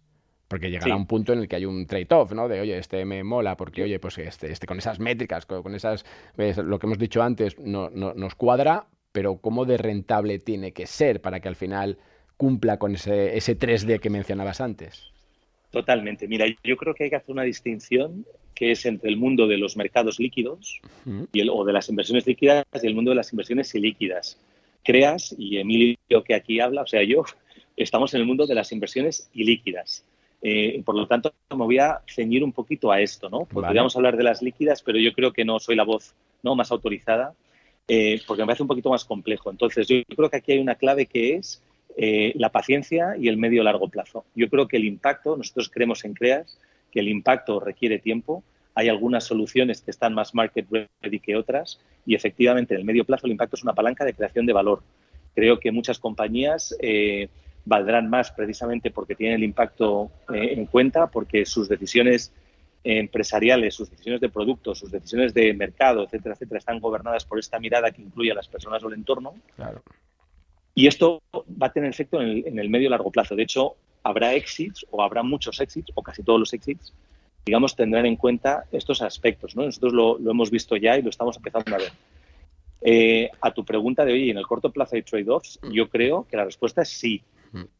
Porque 0.48 0.70
llegará 0.70 0.96
un 0.96 1.06
punto 1.06 1.34
en 1.34 1.40
el 1.40 1.48
que 1.48 1.56
hay 1.56 1.66
un 1.66 1.86
trade-off, 1.86 2.32
¿no? 2.32 2.48
De, 2.48 2.60
oye, 2.60 2.78
este 2.78 3.04
me 3.04 3.22
mola 3.22 3.54
porque, 3.56 3.82
oye, 3.82 3.98
pues 3.98 4.16
este, 4.16 4.50
este 4.50 4.66
con 4.66 4.78
esas 4.78 4.98
métricas, 4.98 5.44
con, 5.44 5.74
esas, 5.74 6.06
lo 6.36 6.78
que 6.78 6.86
hemos 6.86 6.98
dicho 6.98 7.22
antes, 7.22 7.58
no, 7.58 7.90
nos 7.90 8.34
cuadra, 8.34 8.86
pero 9.12 9.36
¿cómo 9.36 9.66
de 9.66 9.76
rentable 9.76 10.38
tiene 10.38 10.72
que 10.72 10.86
ser 10.86 11.20
para 11.20 11.40
que 11.40 11.48
al 11.48 11.56
final 11.56 11.98
cumpla 12.38 12.78
con 12.78 12.94
ese, 12.94 13.36
ese 13.36 13.58
3D 13.58 14.00
que 14.00 14.08
mencionabas 14.08 14.62
antes? 14.62 15.12
Totalmente. 15.70 16.26
Mira, 16.26 16.46
yo 16.64 16.76
creo 16.78 16.94
que 16.94 17.04
hay 17.04 17.10
que 17.10 17.16
hacer 17.16 17.30
una 17.30 17.42
distinción 17.42 18.24
que 18.54 18.72
es 18.72 18.86
entre 18.86 19.10
el 19.10 19.16
mundo 19.16 19.46
de 19.46 19.58
los 19.58 19.76
mercados 19.76 20.18
líquidos 20.18 20.80
y 21.32 21.40
el, 21.40 21.50
o 21.50 21.64
de 21.64 21.72
las 21.72 21.88
inversiones 21.88 22.26
líquidas 22.26 22.64
y 22.82 22.86
el 22.86 22.94
mundo 22.94 23.10
de 23.10 23.16
las 23.16 23.32
inversiones 23.32 23.72
ilíquidas. 23.74 24.36
Creas, 24.82 25.34
y 25.38 25.58
Emilio 25.58 25.96
que 26.24 26.34
aquí 26.34 26.58
habla, 26.58 26.82
o 26.82 26.86
sea, 26.86 27.02
yo, 27.02 27.24
estamos 27.76 28.14
en 28.14 28.22
el 28.22 28.26
mundo 28.26 28.46
de 28.46 28.54
las 28.54 28.72
inversiones 28.72 29.30
ilíquidas. 29.34 30.04
Eh, 30.40 30.82
por 30.84 30.94
lo 30.94 31.06
tanto, 31.06 31.32
me 31.50 31.56
voy 31.56 31.78
a 31.78 32.00
ceñir 32.06 32.44
un 32.44 32.52
poquito 32.52 32.92
a 32.92 33.00
esto, 33.00 33.28
¿no? 33.28 33.44
Podríamos 33.44 33.96
hablar 33.96 34.16
de 34.16 34.22
las 34.22 34.40
líquidas, 34.40 34.82
pero 34.82 34.98
yo 34.98 35.12
creo 35.12 35.32
que 35.32 35.44
no 35.44 35.58
soy 35.58 35.74
la 35.74 35.84
voz 35.84 36.14
¿no? 36.42 36.54
más 36.54 36.70
autorizada, 36.70 37.34
eh, 37.88 38.20
porque 38.26 38.42
me 38.42 38.46
parece 38.46 38.62
un 38.62 38.68
poquito 38.68 38.90
más 38.90 39.04
complejo. 39.04 39.50
Entonces, 39.50 39.88
yo 39.88 40.02
creo 40.04 40.30
que 40.30 40.36
aquí 40.36 40.52
hay 40.52 40.58
una 40.60 40.76
clave 40.76 41.06
que 41.06 41.34
es 41.34 41.62
eh, 41.96 42.32
la 42.36 42.50
paciencia 42.50 43.16
y 43.18 43.28
el 43.28 43.36
medio 43.36 43.64
largo 43.64 43.88
plazo. 43.88 44.24
Yo 44.36 44.48
creo 44.48 44.68
que 44.68 44.76
el 44.76 44.84
impacto, 44.84 45.36
nosotros 45.36 45.68
creemos 45.68 46.04
en 46.04 46.14
CREAS, 46.14 46.58
que 46.92 47.00
el 47.00 47.08
impacto 47.08 47.58
requiere 47.58 47.98
tiempo. 47.98 48.44
Hay 48.74 48.88
algunas 48.88 49.24
soluciones 49.24 49.80
que 49.80 49.90
están 49.90 50.14
más 50.14 50.34
market 50.34 50.66
ready 50.70 51.18
que 51.18 51.34
otras 51.34 51.80
y 52.06 52.14
efectivamente 52.14 52.74
en 52.74 52.80
el 52.80 52.86
medio 52.86 53.04
plazo 53.04 53.26
el 53.26 53.32
impacto 53.32 53.56
es 53.56 53.64
una 53.64 53.74
palanca 53.74 54.04
de 54.04 54.14
creación 54.14 54.46
de 54.46 54.52
valor. 54.52 54.82
Creo 55.34 55.58
que 55.58 55.72
muchas 55.72 55.98
compañías 55.98 56.76
valdrán 57.68 58.08
más 58.08 58.32
precisamente 58.32 58.90
porque 58.90 59.14
tienen 59.14 59.36
el 59.36 59.44
impacto 59.44 60.10
eh, 60.32 60.54
en 60.56 60.66
cuenta, 60.66 61.06
porque 61.08 61.44
sus 61.44 61.68
decisiones 61.68 62.32
empresariales, 62.82 63.74
sus 63.74 63.90
decisiones 63.90 64.20
de 64.20 64.30
productos, 64.30 64.78
sus 64.78 64.90
decisiones 64.90 65.34
de 65.34 65.52
mercado, 65.52 66.04
etcétera, 66.04 66.34
etcétera, 66.34 66.58
están 66.58 66.80
gobernadas 66.80 67.24
por 67.26 67.38
esta 67.38 67.58
mirada 67.60 67.90
que 67.90 68.02
incluye 68.02 68.32
a 68.32 68.34
las 68.34 68.48
personas 68.48 68.82
o 68.82 68.88
el 68.88 68.94
entorno. 68.94 69.34
Y 70.74 70.86
esto 70.86 71.20
va 71.34 71.66
a 71.66 71.72
tener 71.72 71.90
efecto 71.90 72.20
en 72.22 72.28
el, 72.28 72.46
en 72.46 72.58
el 72.58 72.70
medio 72.70 72.86
y 72.86 72.90
largo 72.90 73.10
plazo. 73.10 73.34
De 73.36 73.42
hecho, 73.42 73.74
habrá 74.02 74.34
exits 74.34 74.86
o 74.90 75.02
habrá 75.02 75.22
muchos 75.22 75.60
exits, 75.60 75.92
o 75.94 76.02
casi 76.02 76.22
todos 76.22 76.40
los 76.40 76.52
exits, 76.54 76.94
digamos, 77.44 77.76
tendrán 77.76 78.06
en 78.06 78.16
cuenta 78.16 78.64
estos 78.72 79.02
aspectos. 79.02 79.54
¿no? 79.56 79.64
Nosotros 79.64 79.92
lo, 79.92 80.18
lo 80.18 80.30
hemos 80.30 80.50
visto 80.50 80.76
ya 80.76 80.96
y 80.96 81.02
lo 81.02 81.10
estamos 81.10 81.36
empezando 81.36 81.74
a 81.74 81.78
ver. 81.78 81.92
Eh, 82.80 83.28
a 83.40 83.52
tu 83.52 83.64
pregunta 83.64 84.04
de, 84.04 84.12
hoy, 84.12 84.30
¿en 84.30 84.38
el 84.38 84.46
corto 84.46 84.70
plazo 84.70 84.96
hay 84.96 85.02
trade-offs? 85.02 85.58
Yo 85.72 85.88
creo 85.88 86.26
que 86.30 86.36
la 86.36 86.44
respuesta 86.44 86.82
es 86.82 86.88
sí. 86.88 87.22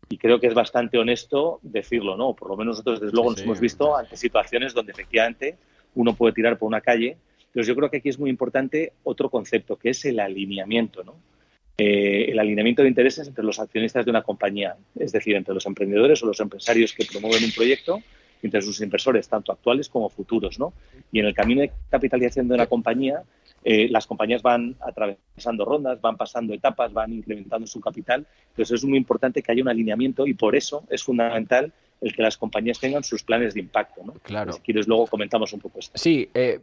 Y 0.09 0.19
creo 0.19 0.41
que 0.41 0.47
es 0.47 0.55
bastante 0.55 0.99
honesto 0.99 1.61
decirlo, 1.63 2.17
¿no? 2.17 2.35
Por 2.35 2.49
lo 2.49 2.57
menos 2.57 2.73
nosotros 2.73 3.01
desde 3.01 3.13
luego 3.13 3.31
nos 3.31 3.43
hemos 3.43 3.61
visto 3.61 3.97
ante 3.97 4.17
situaciones 4.17 4.73
donde 4.73 4.93
efectivamente 4.93 5.57
uno 5.95 6.15
puede 6.15 6.35
tirar 6.35 6.59
por 6.59 6.67
una 6.67 6.81
calle. 6.81 7.17
Entonces 7.39 7.67
yo 7.67 7.77
creo 7.77 7.91
que 7.91 7.99
aquí 7.99 8.09
es 8.09 8.19
muy 8.19 8.31
importante 8.31 8.93
otro 9.05 9.31
concepto, 9.31 9.77
que 9.77 9.91
es 9.91 10.05
el 10.05 10.21
alineamiento, 10.21 11.05
¿no? 11.05 11.15
Eh, 11.77 12.33
el 12.33 12.39
alineamiento 12.39 12.83
de 12.83 12.89
intereses 12.89 13.29
entre 13.29 13.45
los 13.45 13.61
accionistas 13.61 14.05
de 14.05 14.11
una 14.11 14.23
compañía, 14.23 14.77
es 14.99 15.13
decir, 15.13 15.37
entre 15.37 15.55
los 15.55 15.65
emprendedores 15.65 16.21
o 16.23 16.27
los 16.27 16.41
empresarios 16.41 16.93
que 16.93 17.05
promueven 17.05 17.45
un 17.45 17.53
proyecto, 17.53 18.03
entre 18.43 18.63
sus 18.63 18.81
inversores, 18.81 19.29
tanto 19.29 19.53
actuales 19.53 19.89
como 19.89 20.09
futuros, 20.09 20.59
¿no? 20.59 20.73
Y 21.13 21.21
en 21.21 21.27
el 21.27 21.35
camino 21.35 21.61
de 21.61 21.71
capitalización 21.91 22.49
de 22.49 22.55
una 22.55 22.67
compañía, 22.67 23.23
eh, 23.65 23.89
las 23.91 24.07
compañías 24.07 24.43
van 24.43 24.77
atravesando 24.81 25.65
rondas, 25.65 26.01
van 26.01 26.17
pasando 26.17 26.55
etapas, 26.55 26.93
van 26.93 27.13
incrementando 27.13 27.67
su 27.67 27.81
capital. 27.81 28.27
Entonces 28.51 28.83
es 28.83 28.85
muy 28.85 28.99
importante 28.99 29.43
que 29.43 29.53
haya 29.53 29.63
un 29.63 29.69
alineamiento 29.69 30.27
y 30.27 30.35
por 30.35 30.57
eso 30.57 30.85
es 30.91 31.03
fundamental 31.03 31.73
el 32.01 32.15
que 32.15 32.23
las 32.23 32.37
compañías 32.37 32.79
tengan 32.79 33.03
sus 33.03 33.23
planes 33.23 33.55
de 33.55 33.61
impacto. 33.61 34.03
¿no? 34.05 34.13
Claro. 34.23 34.53
Si 34.53 34.61
quieres, 34.61 34.87
luego 34.87 35.07
comentamos 35.07 35.53
un 35.53 35.61
poco 35.61 35.81
esto. 35.81 35.93
Sí, 35.97 36.29
eh, 36.33 36.61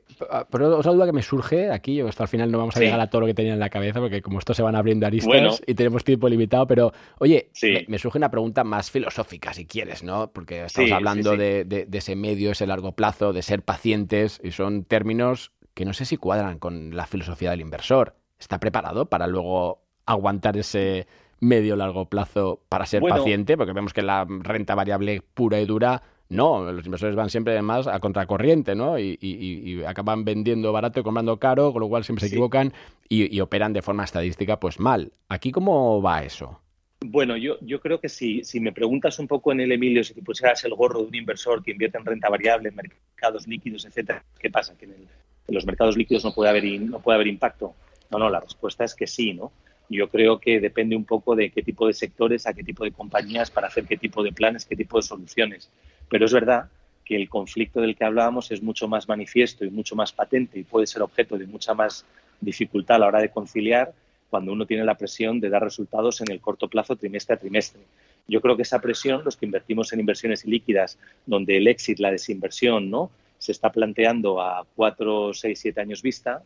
pero 0.50 0.78
otra 0.78 0.94
duda 0.94 1.06
que 1.06 1.12
me 1.12 1.22
surge 1.22 1.70
aquí, 1.70 2.00
hasta 2.02 2.24
al 2.24 2.30
final 2.30 2.52
no 2.52 2.58
vamos 2.58 2.76
a 2.78 2.80
llegar 2.80 3.00
a 3.00 3.10
todo 3.10 3.22
lo 3.22 3.28
que 3.28 3.34
tenía 3.34 3.54
en 3.54 3.60
la 3.60 3.70
cabeza, 3.70 4.00
porque 4.00 4.22
como 4.22 4.40
esto 4.40 4.54
se 4.54 4.64
van 4.64 4.76
abriendo 4.76 5.06
aristas 5.06 5.62
y 5.66 5.74
tenemos 5.76 6.04
tiempo 6.04 6.30
limitado, 6.30 6.68
pero 6.68 6.94
oye, 7.20 7.50
me, 7.88 8.00
surge 8.00 8.18
una 8.18 8.32
pregunta 8.32 8.64
más 8.64 8.90
filosófica, 8.92 9.54
si 9.54 9.66
quieres, 9.66 10.04
¿no? 10.04 10.32
Porque 10.32 10.66
estamos 10.66 10.92
hablando 10.92 11.36
de, 11.36 11.66
de, 11.66 11.98
ese 11.98 12.16
medio, 12.16 12.52
ese 12.52 12.66
largo 12.66 12.94
plazo, 12.94 13.34
de 13.34 13.42
ser 13.42 13.62
pacientes, 13.62 14.40
y 14.44 14.52
son 14.52 14.86
términos 14.86 15.52
que 15.76 15.86
no 15.86 15.94
sé 15.94 16.06
si 16.06 16.18
cuadran 16.18 16.58
con 16.58 16.96
la 16.96 17.06
filosofía 17.06 17.52
del 17.52 17.62
inversor. 17.62 18.16
¿Está 18.40 18.60
preparado 18.60 19.08
para 19.08 19.28
luego 19.28 19.84
aguantar 20.06 20.58
ese 20.58 21.06
medio 21.42 21.76
largo 21.76 22.06
plazo 22.10 22.62
para 22.70 22.86
ser 22.86 23.04
paciente? 23.04 23.58
Porque 23.58 23.74
vemos 23.74 23.94
que 23.94 24.02
la 24.02 24.26
renta 24.28 24.74
variable 24.74 25.22
pura 25.34 25.60
y 25.60 25.66
dura 25.66 26.02
No, 26.30 26.72
los 26.72 26.86
inversores 26.86 27.16
van 27.16 27.30
siempre 27.30 27.62
más 27.62 27.88
a 27.88 28.00
contracorriente, 28.00 28.74
¿no? 28.74 28.98
Y, 28.98 29.84
acaban 29.86 30.24
vendiendo 30.24 30.72
barato 30.72 31.02
y 31.02 31.04
comprando 31.04 31.38
caro, 31.38 31.72
con 31.74 31.82
lo 31.82 31.90
cual 31.90 32.04
siempre 32.04 32.22
se 32.22 32.34
equivocan 32.34 32.74
y, 33.10 33.40
operan 33.42 33.74
de 33.74 33.82
forma 33.82 34.06
estadística 34.06 34.60
pues 34.60 34.80
mal. 34.80 35.12
¿Aquí 35.28 35.52
cómo 35.52 36.02
va 36.02 36.24
eso? 36.24 36.62
Bueno, 37.02 37.36
yo, 37.36 37.58
yo 37.62 37.82
creo 37.82 38.00
que 38.00 38.08
si, 38.08 38.44
si 38.46 38.62
me 38.62 38.72
preguntas 38.72 39.20
un 39.20 39.28
poco 39.28 39.52
en 39.52 39.60
el 39.60 39.74
Emilio, 39.74 40.04
si 40.04 40.14
te 40.14 40.24
pusieras 40.24 40.64
el 40.64 40.74
gorro 40.74 41.02
de 41.02 41.08
un 41.10 41.16
inversor 41.16 41.62
que 41.62 41.72
invierte 41.72 41.98
en 41.98 42.06
renta 42.06 42.30
variable, 42.30 42.70
en 42.70 42.76
mercados 42.76 43.46
líquidos, 43.46 43.86
etcétera, 43.86 44.24
¿qué 44.40 44.50
pasa? 44.50 44.76
Que 44.78 44.86
en, 44.86 45.08
los 45.48 45.66
mercados 45.66 45.98
líquidos 45.98 46.24
no 46.24 46.34
puede, 46.34 46.50
haber, 46.50 46.64
no 46.82 47.00
puede 47.00 47.16
haber 47.16 47.28
impacto. 47.28 47.74
No, 48.10 48.20
no, 48.20 48.30
la 48.30 48.40
respuesta 48.40 48.84
es 48.84 48.96
que 48.96 49.08
sí, 49.08 49.34
¿no? 49.34 49.52
Yo 49.90 50.10
creo 50.10 50.40
que 50.40 50.60
depende 50.60 50.96
un 50.96 51.06
poco 51.06 51.36
de 51.36 51.52
qué 51.52 51.62
tipo 51.62 51.86
de 51.88 51.94
sectores, 51.94 52.48
a 52.48 52.54
qué 52.54 52.64
tipo 52.64 52.84
de 52.84 52.92
compañías, 52.92 53.52
para 53.52 53.68
hacer 53.68 53.86
qué 53.86 53.98
tipo 53.98 54.24
de 54.24 54.32
planes, 54.32 54.66
qué 54.66 54.76
tipo 54.76 54.98
de 54.98 55.04
soluciones. 55.04 55.70
Pero 56.10 56.26
es 56.26 56.34
verdad 56.34 56.70
que 57.04 57.16
el 57.16 57.30
conflicto 57.30 57.82
del 57.82 57.96
que 57.96 58.04
hablábamos 58.04 58.52
es 58.52 58.64
mucho 58.64 58.88
más 58.88 59.08
manifiesto 59.08 59.64
y 59.64 59.70
mucho 59.70 59.96
más 59.96 60.12
patente 60.12 60.58
y 60.58 60.64
puede 60.64 60.88
ser 60.88 61.04
objeto 61.04 61.38
de 61.38 61.46
mucha 61.46 61.76
más 61.76 62.04
dificultad 62.42 62.96
a 62.96 63.00
la 63.00 63.08
hora 63.08 63.22
de 63.22 63.30
conciliar 63.30 63.94
cuando 64.30 64.52
uno 64.52 64.66
tiene 64.66 64.84
la 64.84 64.98
presión 64.98 65.40
de 65.40 65.50
dar 65.50 65.64
resultados 65.64 66.20
en 66.22 66.32
el 66.32 66.42
corto 66.42 66.68
plazo, 66.68 66.96
trimestre 66.96 67.36
a 67.36 67.40
trimestre. 67.40 67.82
Yo 68.28 68.42
creo 68.42 68.56
que 68.56 68.64
esa 68.64 68.82
presión, 68.82 69.24
los 69.24 69.38
que 69.38 69.46
invertimos 69.46 69.94
en 69.94 70.00
inversiones 70.00 70.46
ilíquidas, 70.46 70.98
donde 71.28 71.58
el 71.58 71.68
éxito, 71.68 72.02
la 72.02 72.12
desinversión, 72.12 72.90
¿no? 72.90 73.12
Se 73.38 73.52
está 73.52 73.72
planteando 73.72 74.42
a 74.42 74.66
cuatro, 74.76 75.34
seis, 75.34 75.60
siete 75.60 75.82
años 75.82 76.02
vista, 76.02 76.44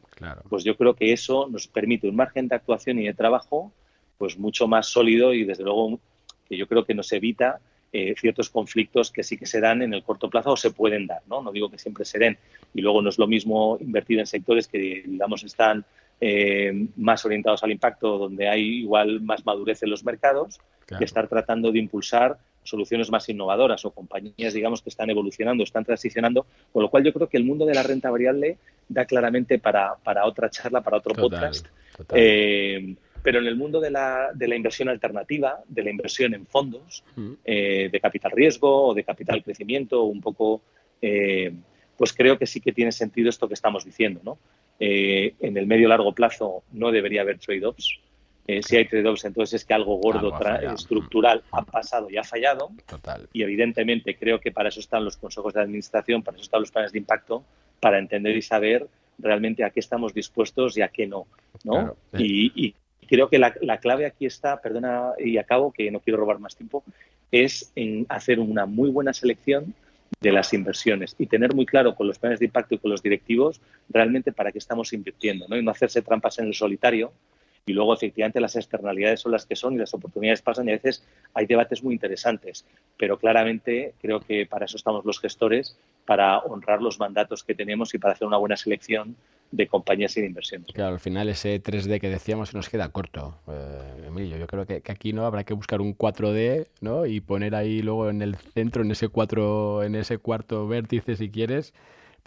pues 0.50 0.64
yo 0.64 0.76
creo 0.76 0.96
que 0.96 1.14
eso 1.14 1.48
nos 1.50 1.68
permite 1.68 2.10
un 2.10 2.16
margen 2.16 2.48
de 2.48 2.56
actuación 2.56 3.00
y 3.00 3.06
de 3.06 3.14
trabajo 3.14 3.72
pues 4.18 4.38
mucho 4.38 4.68
más 4.68 4.88
sólido 4.88 5.34
y 5.34 5.46
desde 5.46 5.64
luego 5.64 6.00
que 6.48 6.58
yo 6.58 6.68
creo 6.68 6.84
que 6.84 6.94
nos 6.94 7.12
evita 7.14 7.60
eh, 7.92 8.14
ciertos 8.20 8.50
conflictos 8.50 9.12
que 9.12 9.24
sí 9.24 9.38
que 9.38 9.48
se 9.48 9.60
dan 9.60 9.82
en 9.82 9.94
el 9.94 10.04
corto 10.04 10.30
plazo 10.30 10.52
o 10.52 10.58
se 10.58 10.72
pueden 10.72 11.08
dar, 11.08 11.22
¿no? 11.28 11.42
No 11.42 11.52
digo 11.52 11.72
que 11.72 11.80
siempre 11.80 12.06
se 12.06 12.20
den. 12.20 12.38
Y 12.74 12.82
luego 12.82 13.02
no 13.02 13.10
es 13.10 13.18
lo 13.18 13.26
mismo 13.26 13.78
invertir 13.80 14.20
en 14.20 14.28
sectores 14.28 14.68
que, 14.68 15.04
digamos, 15.06 15.44
están 15.44 15.86
eh, 16.22 16.88
más 16.98 17.26
orientados 17.26 17.64
al 17.64 17.72
impacto, 17.72 18.20
donde 18.20 18.48
hay 18.48 18.82
igual 18.82 19.22
más 19.22 19.44
madurez 19.46 19.82
en 19.82 19.90
los 19.90 20.04
mercados, 20.04 20.60
que 20.86 21.04
estar 21.04 21.28
tratando 21.28 21.72
de 21.72 21.80
impulsar 21.80 22.38
soluciones 22.64 23.10
más 23.10 23.28
innovadoras 23.30 23.86
o 23.86 23.92
compañías, 23.92 24.54
digamos, 24.54 24.82
que 24.82 24.90
están 24.90 25.10
evolucionando, 25.10 25.64
están 25.64 25.86
transicionando, 25.86 26.46
con 26.72 26.84
lo 26.84 26.90
cual 26.90 27.04
yo 27.04 27.14
creo 27.14 27.28
que 27.28 27.38
el 27.38 27.44
mundo 27.44 27.66
de 27.66 27.74
la 27.74 27.84
renta 27.84 28.10
variable 28.10 28.58
da 28.88 29.06
claramente 29.06 29.60
para, 29.60 29.96
para 30.04 30.26
otra 30.26 30.50
charla, 30.50 30.82
para 30.82 30.98
otro 30.98 31.14
podcast. 31.16 31.68
Eh, 32.14 32.96
pero 33.22 33.40
en 33.40 33.48
el 33.48 33.56
mundo 33.56 33.80
de 33.80 33.92
la, 33.92 34.30
de 34.34 34.48
la, 34.48 34.56
inversión 34.56 34.88
alternativa, 34.88 35.60
de 35.68 35.84
la 35.84 35.90
inversión 35.90 36.34
en 36.34 36.46
fondos, 36.46 37.04
eh, 37.44 37.90
de 37.92 38.00
capital 38.00 38.32
riesgo 38.32 38.88
o 38.88 38.94
de 38.94 39.04
capital 39.04 39.44
crecimiento, 39.44 40.04
un 40.04 40.22
poco, 40.22 40.62
eh, 41.02 41.54
pues 41.98 42.14
creo 42.14 42.38
que 42.38 42.48
sí 42.48 42.62
que 42.62 42.72
tiene 42.72 42.92
sentido 42.92 43.30
esto 43.30 43.48
que 43.48 43.56
estamos 43.56 43.86
diciendo. 43.86 44.22
¿no? 44.24 44.38
en 44.82 45.58
el 45.58 45.68
medio 45.68 45.90
largo 45.90 46.14
plazo 46.14 46.64
no 46.72 46.90
debería 46.90 47.20
haber 47.20 47.38
trade-offs. 47.38 48.00
Eh, 48.50 48.64
si 48.64 48.78
hay 48.78 48.86
trade-offs, 48.86 49.26
entonces 49.26 49.62
es 49.62 49.66
que 49.66 49.76
algo 49.76 49.98
gordo, 49.98 50.34
estructural, 50.74 51.44
ha 51.52 51.62
pasado 51.62 52.10
y 52.10 52.18
ha 52.18 52.24
fallado. 52.24 52.72
Y 53.32 53.44
evidentemente 53.44 54.16
creo 54.16 54.40
que 54.40 54.52
para 54.52 54.70
eso 54.70 54.80
están 54.80 55.06
los 55.06 55.18
consejos 55.18 55.54
de 55.54 55.62
administración, 55.62 56.24
para 56.24 56.36
eso 56.36 56.46
están 56.46 56.62
los 56.62 56.72
planes 56.72 56.92
de 56.92 56.98
impacto, 56.98 57.44
para 57.80 58.00
entender 58.00 58.36
y 58.36 58.42
saber 58.42 58.88
realmente 59.20 59.64
a 59.64 59.70
qué 59.70 59.80
estamos 59.80 60.16
dispuestos 60.16 60.76
y 60.80 60.82
a 60.82 60.88
qué 60.88 61.06
no. 61.06 61.28
¿no? 61.64 61.96
y, 62.18 62.74
creo 63.08 63.30
que 63.30 63.38
la, 63.38 63.78
clave 63.80 64.08
aquí 64.08 64.26
está, 64.26 64.60
perdona 64.60 65.12
y 65.20 65.38
acabo, 65.38 65.72
que 65.72 65.92
no 65.92 66.00
quiero 66.00 66.18
robar 66.18 66.40
más 66.40 66.56
tiempo, 66.56 66.84
es 67.32 67.72
en 67.76 68.08
hacer 68.10 68.40
una 68.40 68.66
muy 68.66 68.90
buena 68.90 69.14
selección 69.14 69.76
de 70.22 70.32
las 70.32 70.54
inversiones 70.54 71.16
y 71.20 71.28
tener 71.28 71.54
muy 71.54 71.68
claro 71.68 71.94
con 71.94 72.08
los 72.08 72.18
planes 72.18 72.40
de 72.40 72.46
impacto 72.46 72.74
y 72.74 72.80
con 72.80 72.90
los 72.90 73.04
directivos 73.04 73.62
realmente 73.90 74.32
para 74.32 74.52
qué 74.52 74.58
estamos 74.58 74.92
invirtiendo 74.92 75.48
¿no? 75.48 75.56
y 75.56 75.62
no 75.62 75.70
hacerse 75.70 76.02
trampas 76.02 76.40
en 76.40 76.48
el 76.48 76.56
solitario 76.56 77.14
y 77.70 77.74
luego 77.74 77.94
efectivamente 77.94 78.42
las 78.42 78.56
externalidades 78.56 79.22
son 79.22 79.32
las 79.32 79.46
que 79.46 79.56
son 79.56 79.76
y 79.76 79.78
las 79.78 79.94
oportunidades 79.94 80.42
pasan 80.42 80.68
y 80.68 80.72
a 80.72 80.74
veces 80.74 81.04
hay 81.36 81.46
debates 81.46 81.84
muy 81.84 81.94
interesantes, 81.94 82.66
pero 82.98 83.20
claramente 83.20 83.94
creo 84.02 84.20
que 84.22 84.48
para 84.48 84.66
eso 84.66 84.76
estamos 84.76 85.06
los 85.06 85.20
gestores, 85.20 85.78
para 86.08 86.40
honrar 86.40 86.82
los 86.82 87.00
mandatos 87.00 87.44
que 87.44 87.54
tenemos 87.54 87.94
y 87.94 88.00
para 88.00 88.14
hacer 88.14 88.28
una 88.28 88.38
buena 88.38 88.58
selección 88.58 89.16
de 89.52 89.68
compañías 89.68 90.18
y 90.18 90.22
de 90.22 90.28
inversiones. 90.28 90.72
Claro, 90.74 90.94
al 90.94 91.00
final 91.00 91.30
ese 91.30 91.62
3D 91.62 92.00
que 92.00 92.10
decíamos 92.10 92.50
se 92.50 92.58
nos 92.58 92.70
queda 92.70 92.90
corto, 92.90 93.36
eh, 93.48 94.06
Emilio. 94.08 94.38
Yo 94.38 94.48
creo 94.48 94.66
que, 94.66 94.82
aquí 94.88 95.14
no 95.14 95.26
habrá 95.28 95.44
que 95.44 95.54
buscar 95.54 95.80
un 95.80 95.96
4D 95.96 96.68
¿no? 96.82 97.06
y 97.06 97.22
poner 97.22 97.54
ahí 97.54 97.84
luego 97.84 98.10
en 98.10 98.24
el 98.24 98.36
centro, 98.36 98.82
en 98.82 98.90
ese, 98.90 99.10
cuatro, 99.10 99.84
en 99.84 99.94
ese 99.94 100.18
cuarto 100.18 100.68
vértice, 100.68 101.16
si 101.16 101.30
quieres, 101.30 101.76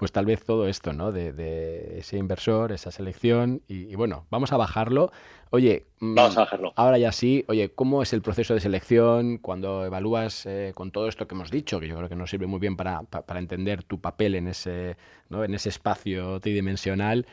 pues 0.02 0.10
tal 0.10 0.26
vez 0.26 0.44
todo 0.44 0.66
esto, 0.66 0.92
¿no? 0.92 1.12
De, 1.12 1.94
ese 1.96 2.18
inversor, 2.18 2.72
esa 2.72 2.90
selección. 2.90 3.62
Y, 3.68 3.94
bueno, 3.94 4.26
vamos 4.30 4.52
a 4.52 4.56
bajarlo. 4.56 5.12
Oye, 5.50 5.86
mm, 6.00 6.16
vamos 6.16 6.36
a 6.36 6.40
bajarlo. 6.40 6.72
Ahora 6.74 6.98
ya 6.98 7.12
sí, 7.12 7.44
oye, 7.46 7.68
¿cómo 7.72 8.02
es 8.02 8.12
el 8.12 8.20
proceso 8.20 8.52
de 8.52 8.58
selección 8.58 9.38
cuando 9.38 9.84
evalúas 9.84 10.44
eh, 10.44 10.72
con 10.74 10.90
todo 10.90 11.06
esto 11.06 11.28
que 11.28 11.36
hemos 11.36 11.52
dicho? 11.52 11.78
Que 11.78 11.86
yo 11.86 11.96
creo 11.96 12.08
que 12.08 12.16
nos 12.16 12.30
sirve 12.30 12.48
muy 12.48 12.58
bien 12.58 12.76
para, 12.76 13.06
entender 13.36 13.84
tu 13.84 14.00
papel 14.00 14.34
en 14.34 14.48
ese, 14.48 14.96
¿no? 15.28 15.44
en 15.44 15.54
ese 15.54 15.68
espacio 15.68 16.40
tridimensional. 16.40 17.24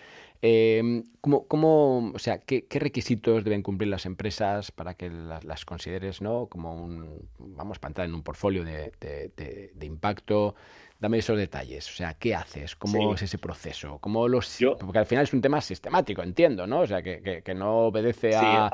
Eh, 0.43 1.03
¿cómo, 1.21 2.11
o 2.13 2.19
sea, 2.19 2.37
¿qué, 2.37 2.67
requisitos 2.69 3.43
deben 3.43 3.63
cumplir 3.63 3.89
las 3.89 4.05
empresas 4.05 4.71
para 4.71 4.93
que 4.93 5.09
las, 5.09 5.65
consideres 5.65 6.21
¿no? 6.21 6.45
como 6.45 6.75
un, 6.75 7.27
vamos, 7.39 7.79
para 7.79 7.89
entrar 7.89 8.07
en 8.07 8.13
un 8.13 8.21
portfolio 8.21 8.63
de, 8.63 8.91
de 9.73 9.85
impacto? 9.87 10.53
Dame 10.99 11.19
esos 11.19 11.37
detalles. 11.37 11.89
O 11.89 11.93
sea, 11.93 12.13
¿qué 12.15 12.35
haces? 12.35 12.75
¿Cómo 12.75 13.15
es 13.15 13.21
ese 13.21 13.37
proceso? 13.37 13.99
¿Cómo 13.99 14.27
los... 14.27 14.59
Porque 14.81 14.99
al 14.99 15.05
final 15.05 15.23
es 15.23 15.33
un 15.33 15.39
tema 15.39 15.61
sistemático, 15.61 16.21
entiendo, 16.21 16.67
¿no? 16.67 16.81
O 16.81 16.87
sea, 16.87 17.01
que, 17.01 17.41
no 17.55 17.87
obedece 17.87 18.31
a, 18.35 18.69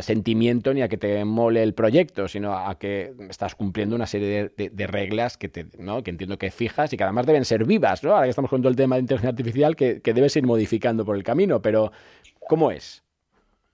sentimiento 0.00 0.72
ni 0.72 0.82
a 0.82 0.88
que 0.88 0.96
te 0.96 1.24
mole 1.24 1.64
el 1.64 1.74
proyecto, 1.74 2.28
sino 2.28 2.56
a 2.56 2.78
que 2.78 3.12
estás 3.28 3.56
cumpliendo 3.56 3.96
una 3.96 4.06
serie 4.06 4.52
de, 4.56 4.86
reglas 4.86 5.36
que, 5.36 5.48
te, 5.48 5.66
¿no? 5.78 6.04
que 6.04 6.10
entiendo 6.10 6.38
que 6.38 6.52
fijas 6.52 6.92
y 6.92 6.96
que 6.96 7.02
además 7.02 7.26
deben 7.26 7.44
ser 7.44 7.64
vivas, 7.64 8.04
¿no? 8.04 8.12
Ahora 8.12 8.24
que 8.24 8.30
estamos 8.30 8.48
con 8.48 8.62
todo 8.62 8.70
el 8.70 8.76
tema 8.76 8.94
de 8.94 9.00
inteligencia 9.00 9.30
artificial, 9.30 9.74
que, 9.74 10.00
que 10.00 10.14
debes 10.14 10.36
ir 10.36 10.46
modificando 10.46 11.04
por 11.04 11.16
el 11.16 11.24
camino, 11.24 11.60
pero 11.60 11.90
¿cómo 12.46 12.70
es? 12.70 13.02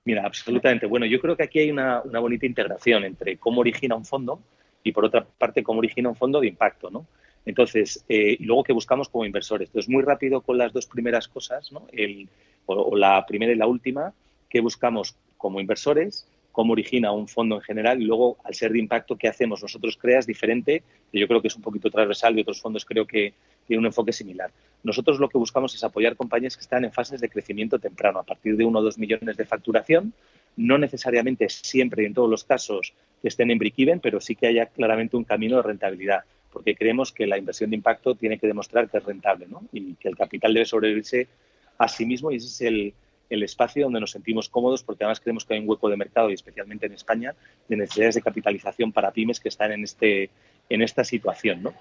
Mira, 0.05 0.25
absolutamente. 0.25 0.87
Bueno, 0.87 1.05
yo 1.05 1.21
creo 1.21 1.37
que 1.37 1.43
aquí 1.43 1.59
hay 1.59 1.71
una, 1.71 2.01
una 2.01 2.21
bonita 2.21 2.47
integración 2.47 3.05
entre 3.05 3.37
cómo 3.37 3.61
origina 3.61 3.95
un 3.95 4.07
fondo 4.07 4.41
y, 4.83 4.93
por 4.93 5.05
otra 5.05 5.25
parte, 5.25 5.63
cómo 5.63 5.81
origina 5.81 6.09
un 6.09 6.17
fondo 6.17 6.41
de 6.41 6.49
impacto, 6.49 6.91
¿no? 6.91 7.07
Entonces, 7.45 8.05
eh, 8.09 8.37
y 8.39 8.45
luego 8.45 8.63
que 8.63 8.73
buscamos 8.73 9.09
como 9.09 9.25
inversores. 9.25 9.69
Entonces, 9.69 9.89
muy 9.89 10.03
rápido 10.03 10.41
con 10.43 10.59
las 10.59 10.73
dos 10.73 10.87
primeras 10.87 11.29
cosas, 11.29 11.73
¿no? 11.73 11.87
El, 11.93 12.29
o, 12.67 12.97
la 12.97 13.25
primera 13.27 13.53
y 13.53 13.57
la 13.57 13.67
última, 13.67 14.13
que 14.49 14.61
buscamos 14.61 15.17
como 15.37 15.61
inversores, 15.61 16.29
cómo 16.53 16.73
origina 16.73 17.11
un 17.13 17.27
fondo 17.27 17.57
en 17.57 17.63
general 17.63 18.01
y 18.01 18.05
luego, 18.05 18.37
al 18.45 18.55
ser 18.55 18.73
de 18.73 18.79
impacto, 18.79 19.17
qué 19.17 19.27
hacemos. 19.27 19.63
Nosotros 19.63 19.97
creas 19.97 20.27
diferente, 20.27 20.83
que 21.11 21.19
yo 21.19 21.27
creo 21.27 21.41
que 21.41 21.49
es 21.49 21.57
un 21.57 21.63
poquito 21.63 21.91
transversal 21.91 22.39
y 22.39 22.43
otros 22.43 22.61
fondos 22.61 22.85
creo 22.85 23.07
que 23.07 23.35
tienen 23.67 23.81
un 23.81 23.87
enfoque 23.87 24.13
similar. 24.13 24.53
Nosotros 24.83 25.19
lo 25.19 25.29
que 25.29 25.39
buscamos 25.39 25.75
es 25.75 25.83
apoyar 25.83 26.15
compañías 26.15 26.57
que 26.57 26.63
están 26.63 26.85
en 26.85 26.93
fases 26.93 27.21
de 27.21 27.29
crecimiento 27.29 27.79
temprano, 27.79 28.19
a 28.21 28.25
partir 28.25 28.57
de 28.57 28.65
uno 28.65 28.81
o 28.81 28.83
dos 28.83 28.99
millones 28.99 29.37
de 29.37 29.47
facturación, 29.47 30.13
no 30.57 30.77
necesariamente 30.77 31.49
siempre 31.49 32.03
y 32.03 32.07
en 32.07 32.15
todos 32.15 32.29
los 32.29 32.45
casos 32.45 32.93
que 33.23 33.29
estén 33.29 33.51
en 33.51 33.59
break-even, 33.59 34.01
pero 34.01 34.21
sí 34.21 34.37
que 34.37 34.49
haya 34.49 34.67
claramente 34.67 35.17
un 35.17 35.25
camino 35.25 35.57
de 35.57 35.63
rentabilidad 35.63 36.25
porque 36.53 36.75
creemos 36.75 37.13
que 37.13 37.27
la 37.27 37.39
inversión 37.39 37.71
de 37.71 37.77
impacto 37.77 38.15
tiene 38.15 38.39
que 38.39 38.47
demostrar 38.47 38.89
que 38.89 38.99
es 38.99 39.05
rentable 39.05 39.47
¿no? 39.49 39.63
y 39.73 39.95
que 39.95 40.09
el 40.09 40.17
capital 40.17 40.53
debe 40.55 40.67
sobrevivirse 40.67 41.29
a 41.79 41.89
sí 41.89 42.05
mismo 42.05 42.31
y 42.31 42.37
ese 42.37 42.47
es 42.47 42.61
el, 42.61 42.95
el, 43.31 43.43
espacio 43.43 43.85
donde 43.85 44.01
nos 44.01 44.11
sentimos 44.11 44.49
cómodos 44.49 44.83
porque 44.83 45.05
además 45.05 45.21
creemos 45.21 45.45
que 45.45 45.55
hay 45.55 45.61
un 45.61 45.69
hueco 45.69 45.89
de 45.89 45.97
mercado 45.97 46.31
y 46.31 46.35
especialmente 46.35 46.87
en 46.87 46.93
España 46.93 47.35
de 47.69 47.77
necesidades 47.77 48.17
de 48.17 48.23
capitalización 48.23 48.93
para 48.93 49.11
pymes 49.11 49.41
que 49.41 49.49
están 49.49 49.73
en, 49.73 49.85
este, 49.85 50.31
en 50.69 50.83
esta 50.83 51.05
situación. 51.05 51.63
¿no? 51.63 51.75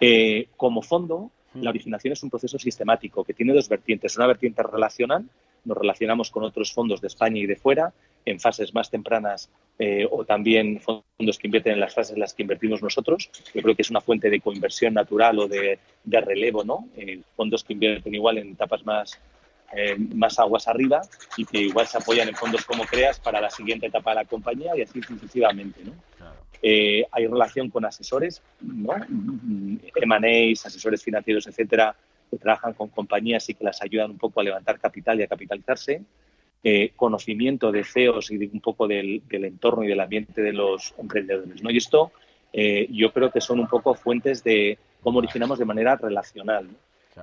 Eh, 0.00 0.48
como 0.56 0.82
fondo, 0.82 1.30
la 1.54 1.70
originación 1.70 2.12
es 2.12 2.22
un 2.22 2.30
proceso 2.30 2.58
sistemático 2.58 3.24
que 3.24 3.34
tiene 3.34 3.52
dos 3.52 3.68
vertientes. 3.68 4.16
Una 4.16 4.26
vertiente 4.26 4.62
relacional, 4.62 5.24
nos 5.64 5.76
relacionamos 5.76 6.30
con 6.30 6.44
otros 6.44 6.72
fondos 6.72 7.00
de 7.00 7.08
España 7.08 7.38
y 7.38 7.46
de 7.46 7.56
fuera 7.56 7.92
en 8.24 8.40
fases 8.40 8.74
más 8.74 8.90
tempranas 8.90 9.50
eh, 9.78 10.06
o 10.10 10.24
también 10.24 10.80
fondos 10.80 11.38
que 11.38 11.46
invierten 11.46 11.74
en 11.74 11.80
las 11.80 11.94
fases 11.94 12.14
en 12.14 12.20
las 12.20 12.34
que 12.34 12.42
invertimos 12.42 12.82
nosotros. 12.82 13.30
Yo 13.54 13.62
creo 13.62 13.74
que 13.74 13.82
es 13.82 13.90
una 13.90 14.00
fuente 14.00 14.30
de 14.30 14.40
coinversión 14.40 14.94
natural 14.94 15.38
o 15.38 15.48
de, 15.48 15.78
relevo, 16.04 16.64
¿no? 16.64 16.88
Eh, 16.96 17.20
fondos 17.36 17.64
que 17.64 17.72
invierten 17.72 18.14
igual 18.14 18.38
en 18.38 18.52
etapas 18.52 18.84
más, 18.84 19.18
eh, 19.74 19.96
más 19.96 20.38
aguas 20.38 20.68
arriba 20.68 21.02
y 21.36 21.44
que 21.44 21.58
igual 21.58 21.86
se 21.86 21.98
apoyan 21.98 22.28
en 22.28 22.34
fondos 22.34 22.64
como 22.64 22.84
CREAS 22.84 23.18
para 23.20 23.40
la 23.40 23.50
siguiente 23.50 23.86
etapa 23.86 24.10
de 24.10 24.16
la 24.16 24.24
compañía 24.24 24.76
y 24.76 24.82
así 24.82 25.02
sucesivamente, 25.02 25.82
¿no? 25.84 25.92
hay 26.64 27.26
relación 27.26 27.70
con 27.70 27.84
asesores, 27.84 28.40
¿no? 28.60 28.94
M&As, 28.94 30.64
asesores 30.64 31.02
financieros, 31.02 31.48
etcétera, 31.48 31.96
que 32.30 32.38
trabajan 32.38 32.72
con 32.72 32.88
compañías 32.88 33.48
y 33.50 33.54
que 33.54 33.64
las 33.64 33.82
ayudan 33.82 34.12
un 34.12 34.18
poco 34.18 34.40
a 34.40 34.44
levantar 34.44 34.78
capital 34.78 35.18
y 35.18 35.24
a 35.24 35.26
capitalizarse. 35.26 36.02
Eh, 36.64 36.92
conocimiento 36.94 37.72
de 37.72 37.82
CEOs 37.82 38.30
y 38.30 38.36
de 38.36 38.48
un 38.52 38.60
poco 38.60 38.86
del, 38.86 39.22
entorno 39.30 39.82
y 39.82 39.88
del 39.88 39.98
ambiente 39.98 40.42
de 40.42 40.52
los 40.52 40.94
emprendedores. 40.96 41.60
¿no? 41.60 41.70
Y 41.70 41.78
esto 41.78 42.12
eh, 42.52 42.86
yo 42.90 43.12
creo 43.12 43.32
que 43.32 43.40
son 43.40 43.58
un 43.58 43.66
poco 43.66 43.94
fuentes 43.94 44.44
de 44.44 44.78
cómo 45.00 45.18
originamos 45.18 45.58
de 45.58 45.64
manera 45.64 45.96
relacional. 45.96 46.68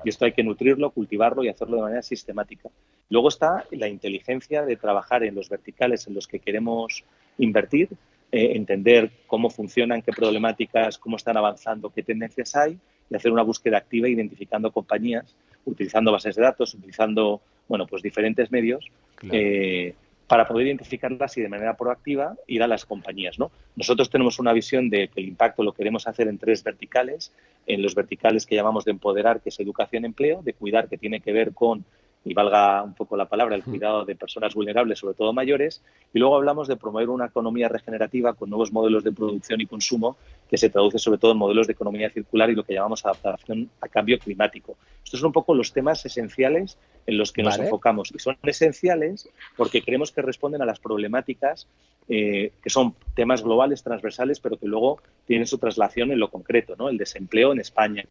Y 0.04 0.10
esto 0.10 0.26
hay 0.26 0.34
que 0.34 0.44
nutrirlo, 0.44 0.92
cultivarlo 0.92 1.44
y 1.44 1.48
hacerlo 1.48 1.78
de 1.78 1.84
manera 1.84 2.02
sistemática. 2.02 2.70
Luego 3.10 3.30
está 3.30 3.66
la 3.72 3.88
inteligencia 3.88 4.64
de 4.64 4.76
trabajar 4.76 5.24
en 5.24 5.36
los 5.36 5.50
verticales 5.50 6.06
en 6.08 6.16
los 6.16 6.28
que 6.28 6.40
queremos 6.40 7.04
invertir, 7.38 7.90
eh, 8.32 8.52
entender 8.56 9.10
cómo 9.26 9.50
funcionan, 9.50 10.02
qué 10.02 10.12
problemáticas, 10.12 10.98
cómo 10.98 11.16
están 11.16 11.38
avanzando, 11.38 11.90
qué 11.90 12.04
tendencias 12.04 12.56
hay 12.56 12.78
y 13.10 13.16
hacer 13.16 13.32
una 13.32 13.42
búsqueda 13.42 13.78
activa 13.78 14.08
identificando 14.08 14.72
compañías, 14.72 15.36
utilizando 15.70 16.12
bases 16.12 16.36
de 16.36 16.42
datos, 16.42 16.74
utilizando 16.74 17.42
bueno, 17.68 17.86
pues 17.86 18.02
diferentes 18.02 18.52
medios 18.52 18.86
eh, 19.32 19.94
para 20.28 20.48
poder 20.48 20.68
identificarlas 20.68 21.38
y 21.38 21.42
de 21.42 21.50
manera 21.50 21.76
proactiva 21.76 22.36
ir 22.48 22.62
a 22.64 22.68
las 22.68 22.86
compañías. 22.86 23.40
¿no? 23.40 23.52
Nosotros 23.76 24.10
tenemos 24.10 24.40
una 24.40 24.54
visión 24.54 24.90
de 24.90 25.08
que 25.08 25.22
el 25.22 25.28
impacto 25.28 25.64
lo 25.64 25.74
queremos 25.74 26.08
hacer 26.08 26.28
en 26.28 26.38
tres 26.38 26.64
verticales, 26.64 27.32
en 27.66 27.82
los 27.82 27.96
verticales 27.96 28.46
que 28.46 28.56
llamamos 28.56 28.86
de 28.86 28.92
empoderar, 28.92 29.42
que 29.42 29.50
es 29.50 29.60
educación-empleo, 29.60 30.42
de 30.44 30.54
cuidar, 30.54 30.88
que 30.88 30.98
tiene 30.98 31.22
que 31.22 31.32
ver 31.32 31.54
con 31.54 31.86
y 32.26 32.34
valga 32.34 32.84
un 32.84 32.94
poco 32.94 33.16
la 33.16 33.26
palabra, 33.26 33.56
el 33.56 33.64
cuidado 33.64 34.04
de 34.06 34.16
personas 34.16 34.54
vulnerables, 34.54 35.00
sobre 35.00 35.16
todo 35.16 35.32
mayores. 35.34 35.82
Y 36.14 36.20
luego 36.20 36.36
hablamos 36.36 36.68
de 36.68 36.76
promover 36.76 37.10
una 37.10 37.28
economía 37.28 37.70
regenerativa 37.70 38.34
con 38.34 38.50
nuevos 38.50 38.72
modelos 38.72 39.04
de 39.04 39.12
producción 39.12 39.62
y 39.62 39.66
consumo, 39.66 40.18
que 40.50 40.58
se 40.58 40.70
traduce 40.70 40.98
sobre 40.98 41.20
todo 41.20 41.32
en 41.32 41.38
modelos 41.38 41.68
de 41.68 41.74
economía 41.74 42.10
circular 42.10 42.50
y 42.50 42.56
lo 42.56 42.64
que 42.64 42.74
llamamos 42.74 43.06
adaptación 43.06 43.70
a 43.82 43.88
cambio 43.88 44.18
climático. 44.18 44.78
Estos 45.04 45.20
son 45.20 45.28
un 45.28 45.34
poco 45.34 45.54
los 45.54 45.72
temas 45.72 46.04
esenciales 46.06 46.78
en 47.06 47.18
los 47.18 47.32
que 47.32 47.44
nos 47.44 47.58
enfocamos. 47.60 48.12
Y 48.14 48.20
son 48.20 48.38
esenciales 48.44 49.30
porque 49.56 49.84
creemos 49.84 50.12
que 50.12 50.22
responden 50.22 50.62
a 50.62 50.66
las 50.66 50.80
problemáticas 50.80 51.68
eh, 52.08 52.54
que 52.64 52.72
son 52.72 52.96
temas 53.14 53.44
globales, 53.44 53.84
transversales, 53.84 54.40
pero 54.40 54.58
que 54.58 54.66
luego 54.66 55.00
tienen 55.28 55.46
su 55.46 55.60
traslación 55.60 56.12
en 56.12 56.20
lo 56.20 56.32
concreto, 56.32 56.76
¿no? 56.76 56.90
El 56.90 56.98
desempleo 56.98 57.52
en 57.52 57.60
España, 57.60 58.04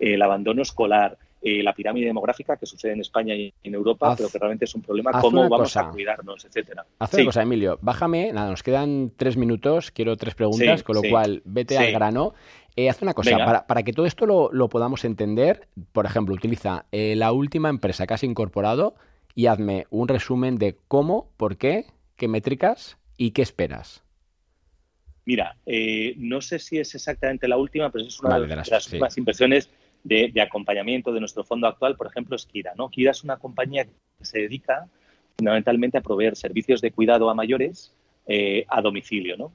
el 0.00 0.20
abandono 0.20 0.62
escolar, 0.62 1.16
eh, 1.42 1.62
la 1.62 1.72
pirámide 1.72 2.04
demográfica 2.04 2.58
que 2.58 2.66
sucede 2.66 2.92
en 2.92 3.00
España 3.00 3.34
y 3.34 3.50
en 3.62 3.74
Europa, 3.74 4.14
pero 4.14 4.28
que 4.28 4.38
realmente 4.38 4.66
es 4.66 4.74
un 4.74 4.82
problema, 4.82 5.10
cómo 5.22 5.48
vamos 5.48 5.74
a 5.74 5.88
cuidarnos, 5.88 6.44
etcétera. 6.44 6.84
Haz 6.98 7.14
una 7.14 7.24
cosa, 7.24 7.42
Emilio, 7.42 7.78
bájame, 7.80 8.30
nada, 8.30 8.50
nos 8.50 8.62
quedan 8.62 9.10
tres 9.16 9.38
minutos, 9.38 9.90
quiero 9.90 10.18
tres 10.18 10.34
preguntas, 10.34 10.82
con 10.82 10.96
lo 10.96 11.02
cual 11.08 11.40
vete 11.46 11.78
al 11.78 11.92
grano. 11.92 12.34
Eh, 12.76 12.90
haz 12.90 13.00
una 13.00 13.14
cosa, 13.14 13.64
para, 13.66 13.82
que 13.82 13.94
todo 13.94 14.04
esto 14.04 14.26
lo, 14.26 14.68
podamos 14.68 15.02
entender, 15.06 15.66
por 15.92 16.04
ejemplo, 16.04 16.34
utiliza 16.34 16.84
eh, 16.92 17.16
la 17.16 17.32
última 17.32 17.70
empresa 17.70 18.06
que 18.06 18.12
has 18.12 18.22
incorporado 18.22 18.94
y 19.34 19.46
hazme 19.46 19.86
un 19.88 20.08
resumen 20.08 20.58
de 20.58 20.76
cómo, 20.88 21.30
por 21.38 21.56
qué, 21.56 21.86
qué 22.16 22.28
métricas 22.28 22.98
y 23.16 23.30
qué 23.30 23.40
esperas. 23.40 24.04
Mira, 25.24 25.56
no 26.16 26.42
sé 26.42 26.58
si 26.58 26.78
es 26.78 26.94
exactamente 26.94 27.48
la 27.48 27.56
última, 27.56 27.90
pero 27.90 28.04
es 28.04 28.20
una 28.20 28.38
de 28.40 28.56
las, 28.56 28.86
últimas 28.86 29.16
impresiones 29.16 29.70
de, 30.04 30.40
acompañamiento 30.40 31.12
de 31.12 31.20
nuestro 31.20 31.44
fondo 31.44 31.66
actual, 31.66 31.96
por 31.96 32.06
ejemplo, 32.06 32.36
es 32.36 32.46
Kira. 32.46 32.72
¿no? 32.76 32.88
Kira 32.88 33.10
es 33.10 33.24
una 33.24 33.36
compañía 33.36 33.84
que 33.84 34.24
se 34.24 34.40
dedica 34.40 34.86
fundamentalmente 35.36 35.98
a 35.98 36.02
proveer 36.02 36.36
servicios 36.36 36.80
de 36.80 36.90
cuidado 36.90 37.30
a 37.30 37.34
mayores 37.34 37.94
eh, 38.26 38.64
a 38.68 38.80
domicilio. 38.80 39.36
¿no? 39.36 39.52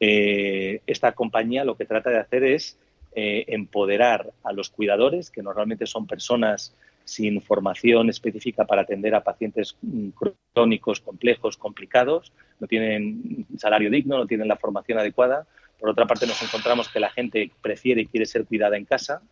Eh, 0.00 0.80
esta 0.86 1.12
compañía 1.12 1.64
lo 1.64 1.76
que 1.76 1.84
trata 1.84 2.10
de 2.10 2.18
hacer 2.18 2.44
es 2.44 2.78
eh, 3.14 3.44
empoderar 3.48 4.32
a 4.44 4.52
los 4.52 4.70
cuidadores, 4.70 5.30
que 5.30 5.42
normalmente 5.42 5.86
son 5.86 6.06
personas 6.06 6.74
sin 7.04 7.40
formación 7.40 8.10
específica 8.10 8.66
para 8.66 8.82
atender 8.82 9.14
a 9.14 9.22
pacientes 9.22 9.76
mm, 9.80 10.08
crónicos, 10.52 11.00
complejos, 11.00 11.56
complicados, 11.56 12.32
no 12.58 12.66
tienen 12.66 13.46
salario 13.56 13.90
digno, 13.90 14.18
no 14.18 14.26
tienen 14.26 14.48
la 14.48 14.56
formación 14.56 14.98
adecuada. 14.98 15.46
Por 15.78 15.90
otra 15.90 16.06
parte, 16.06 16.26
nos 16.26 16.42
encontramos 16.42 16.88
que 16.88 17.00
la 17.00 17.10
gente 17.10 17.50
prefiere 17.62 18.02
y 18.02 18.06
quiere 18.06 18.26
ser 18.26 18.44
cuidada 18.44 18.76
en 18.76 18.84
casa 18.84 19.22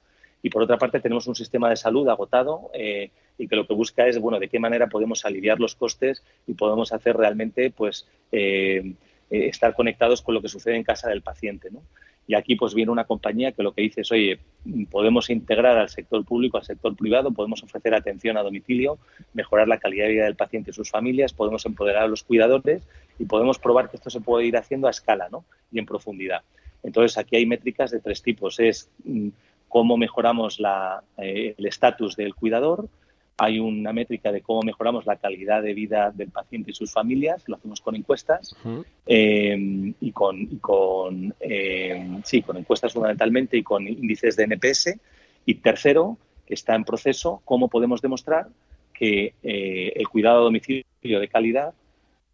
y 0.44 0.50
por 0.50 0.62
otra 0.62 0.76
parte 0.76 1.00
tenemos 1.00 1.26
un 1.26 1.34
sistema 1.34 1.70
de 1.70 1.76
salud 1.76 2.06
agotado 2.06 2.70
eh, 2.74 3.10
y 3.38 3.48
que 3.48 3.56
lo 3.56 3.66
que 3.66 3.72
busca 3.72 4.06
es, 4.06 4.18
bueno, 4.18 4.38
de 4.38 4.48
qué 4.48 4.58
manera 4.58 4.88
podemos 4.88 5.24
aliviar 5.24 5.58
los 5.58 5.74
costes 5.74 6.22
y 6.46 6.52
podemos 6.52 6.92
hacer 6.92 7.16
realmente, 7.16 7.70
pues, 7.70 8.06
eh, 8.30 8.92
eh, 9.30 9.46
estar 9.46 9.74
conectados 9.74 10.20
con 10.20 10.34
lo 10.34 10.42
que 10.42 10.50
sucede 10.50 10.76
en 10.76 10.84
casa 10.84 11.08
del 11.08 11.22
paciente, 11.22 11.70
¿no? 11.70 11.82
Y 12.26 12.34
aquí 12.34 12.56
pues 12.56 12.74
viene 12.74 12.92
una 12.92 13.04
compañía 13.04 13.52
que 13.52 13.62
lo 13.62 13.72
que 13.72 13.82
dice 13.82 14.02
es, 14.02 14.12
oye, 14.12 14.38
podemos 14.90 15.30
integrar 15.30 15.78
al 15.78 15.88
sector 15.88 16.22
público, 16.26 16.58
al 16.58 16.64
sector 16.64 16.94
privado, 16.94 17.32
podemos 17.32 17.62
ofrecer 17.62 17.94
atención 17.94 18.36
a 18.36 18.42
domicilio, 18.42 18.98
mejorar 19.32 19.66
la 19.66 19.78
calidad 19.78 20.06
de 20.06 20.12
vida 20.12 20.24
del 20.24 20.36
paciente 20.36 20.72
y 20.72 20.74
sus 20.74 20.90
familias, 20.90 21.32
podemos 21.32 21.64
empoderar 21.64 22.02
a 22.02 22.08
los 22.08 22.22
cuidadores 22.22 22.86
y 23.18 23.24
podemos 23.24 23.58
probar 23.58 23.88
que 23.88 23.96
esto 23.96 24.10
se 24.10 24.20
puede 24.20 24.44
ir 24.44 24.58
haciendo 24.58 24.88
a 24.88 24.90
escala 24.90 25.28
¿no? 25.30 25.46
y 25.72 25.78
en 25.78 25.86
profundidad. 25.86 26.42
Entonces 26.82 27.16
aquí 27.16 27.36
hay 27.36 27.46
métricas 27.46 27.90
de 27.90 28.00
tres 28.00 28.22
tipos. 28.22 28.60
Es 28.60 28.90
mm, 29.04 29.28
cómo 29.74 29.96
mejoramos 29.96 30.60
eh, 31.18 31.54
el 31.58 31.66
estatus 31.66 32.14
del 32.14 32.36
cuidador, 32.36 32.88
hay 33.36 33.58
una 33.58 33.92
métrica 33.92 34.30
de 34.30 34.40
cómo 34.40 34.62
mejoramos 34.62 35.04
la 35.04 35.16
calidad 35.16 35.64
de 35.64 35.74
vida 35.74 36.12
del 36.14 36.30
paciente 36.30 36.70
y 36.70 36.74
sus 36.74 36.92
familias, 36.92 37.42
lo 37.48 37.56
hacemos 37.56 37.80
con 37.80 37.96
encuestas 37.96 38.54
eh, 39.04 39.92
y 40.00 40.12
con, 40.12 40.46
con 40.58 41.34
eh, 41.40 42.20
sí, 42.22 42.42
con 42.42 42.56
encuestas 42.56 42.92
fundamentalmente 42.92 43.56
y 43.56 43.64
con 43.64 43.88
índices 43.88 44.36
de 44.36 44.44
NPS. 44.44 44.94
Y 45.44 45.54
tercero, 45.56 46.18
que 46.46 46.54
está 46.54 46.76
en 46.76 46.84
proceso, 46.84 47.42
cómo 47.44 47.66
podemos 47.66 48.00
demostrar 48.00 48.46
que 48.92 49.34
el 49.42 50.08
cuidado 50.08 50.38
a 50.38 50.44
domicilio 50.44 50.84
de 51.02 51.26
calidad, 51.26 51.74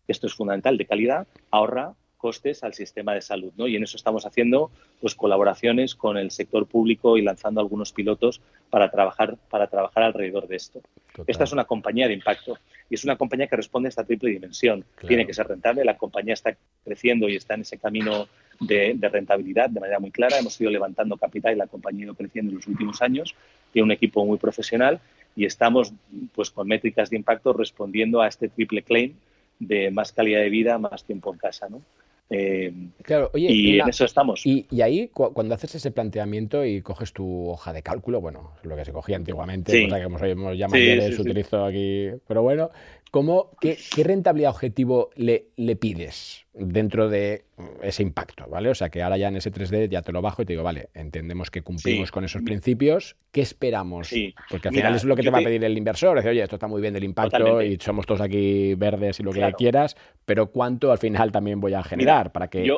esto 0.06 0.26
es 0.26 0.34
fundamental, 0.34 0.76
de 0.76 0.84
calidad, 0.84 1.26
ahorra 1.50 1.94
costes 2.20 2.62
al 2.62 2.74
sistema 2.74 3.14
de 3.14 3.22
salud, 3.22 3.52
¿no? 3.56 3.66
Y 3.66 3.76
en 3.76 3.82
eso 3.82 3.96
estamos 3.96 4.26
haciendo 4.26 4.70
pues 5.00 5.14
colaboraciones 5.14 5.94
con 5.94 6.18
el 6.18 6.30
sector 6.30 6.66
público 6.66 7.16
y 7.16 7.22
lanzando 7.22 7.60
algunos 7.60 7.92
pilotos 7.92 8.40
para 8.68 8.90
trabajar 8.90 9.36
para 9.48 9.66
trabajar 9.68 10.02
alrededor 10.04 10.46
de 10.46 10.56
esto. 10.56 10.80
Esta 11.26 11.44
es 11.44 11.52
una 11.52 11.64
compañía 11.64 12.06
de 12.06 12.14
impacto 12.14 12.58
y 12.90 12.94
es 12.94 13.04
una 13.04 13.16
compañía 13.16 13.46
que 13.46 13.56
responde 13.56 13.86
a 13.86 13.90
esta 13.90 14.04
triple 14.04 14.30
dimensión. 14.30 14.84
Tiene 15.06 15.26
que 15.26 15.32
ser 15.32 15.48
rentable, 15.48 15.84
la 15.84 15.96
compañía 15.96 16.34
está 16.34 16.56
creciendo 16.84 17.28
y 17.28 17.36
está 17.36 17.54
en 17.54 17.62
ese 17.62 17.78
camino 17.78 18.28
de, 18.60 18.96
rentabilidad 19.00 19.70
de 19.70 19.80
manera 19.80 19.98
muy 19.98 20.10
clara. 20.10 20.38
Hemos 20.38 20.60
ido 20.60 20.70
levantando 20.70 21.16
capital 21.16 21.54
y 21.54 21.56
la 21.56 21.66
compañía 21.66 22.02
ha 22.02 22.06
ido 22.06 22.14
creciendo 22.14 22.50
en 22.50 22.56
los 22.56 22.66
últimos 22.66 23.00
años. 23.00 23.34
Tiene 23.72 23.84
un 23.84 23.92
equipo 23.92 24.24
muy 24.24 24.38
profesional 24.38 25.00
y 25.36 25.46
estamos 25.46 25.92
pues 26.34 26.50
con 26.50 26.68
métricas 26.68 27.10
de 27.10 27.16
impacto 27.16 27.52
respondiendo 27.52 28.20
a 28.20 28.28
este 28.28 28.48
triple 28.48 28.82
claim 28.82 29.14
de 29.58 29.90
más 29.90 30.12
calidad 30.12 30.40
de 30.40 30.50
vida, 30.50 30.78
más 30.78 31.04
tiempo 31.04 31.32
en 31.32 31.38
casa, 31.38 31.68
¿no? 31.68 31.82
Eh, 32.32 32.72
claro, 33.02 33.30
oye, 33.34 33.50
y 33.50 33.80
en 33.80 33.88
eso 33.88 34.04
estamos. 34.04 34.46
Y, 34.46 34.66
ahí, 34.80 35.08
cuando 35.08 35.52
haces 35.52 35.74
ese 35.74 35.90
planteamiento 35.90 36.64
y 36.64 36.80
coges 36.80 37.12
tu 37.12 37.48
hoja 37.48 37.72
de 37.72 37.82
cálculo, 37.82 38.20
bueno, 38.20 38.52
lo 38.62 38.76
que 38.76 38.84
se 38.84 38.92
cogía 38.92 39.16
antiguamente, 39.16 39.84
cosa 39.84 39.98
que 39.98 40.34
como 40.34 40.54
ya 40.54 40.68
mayores 40.68 41.18
utilizo 41.18 41.64
aquí, 41.64 42.10
pero 42.28 42.42
bueno, 42.42 42.70
¿cómo, 43.10 43.50
qué, 43.60 43.76
rentabilidad 44.02 44.50
objetivo 44.50 45.10
le, 45.16 45.46
le 45.56 45.76
pides 45.76 46.46
dentro 46.52 47.08
de 47.08 47.44
ese 47.82 48.02
impacto, 48.02 48.46
¿vale? 48.48 48.70
O 48.70 48.74
sea, 48.74 48.88
que 48.88 49.02
ahora 49.02 49.16
ya 49.16 49.28
en 49.28 49.36
ese 49.36 49.52
3D 49.52 49.88
ya 49.88 50.02
te 50.02 50.12
lo 50.12 50.22
bajo 50.22 50.42
y 50.42 50.44
te 50.46 50.52
digo, 50.52 50.62
vale, 50.62 50.88
entendemos 50.94 51.50
que 51.50 51.62
cumplimos 51.62 52.10
con 52.10 52.24
esos 52.24 52.42
principios, 52.42 53.16
¿qué 53.32 53.40
esperamos? 53.40 54.10
Porque 54.48 54.68
al 54.68 54.74
final 54.74 54.94
es 54.94 55.04
lo 55.04 55.16
que 55.16 55.22
te 55.22 55.30
va 55.30 55.38
a 55.38 55.42
pedir 55.42 55.64
el 55.64 55.76
inversor, 55.76 56.18
es 56.18 56.26
oye, 56.26 56.42
esto 56.42 56.56
está 56.56 56.66
muy 56.66 56.80
bien 56.80 56.94
del 56.94 57.04
impacto 57.04 57.62
y 57.62 57.76
somos 57.80 58.06
todos 58.06 58.20
aquí 58.20 58.74
verdes 58.74 59.20
y 59.20 59.22
lo 59.22 59.32
que 59.32 59.52
quieras, 59.56 59.96
pero 60.24 60.50
¿cuánto 60.50 60.92
al 60.92 60.98
final 60.98 61.32
también 61.32 61.60
voy 61.60 61.74
a 61.74 61.82
generar 61.82 62.32
para 62.32 62.48
que 62.48 62.70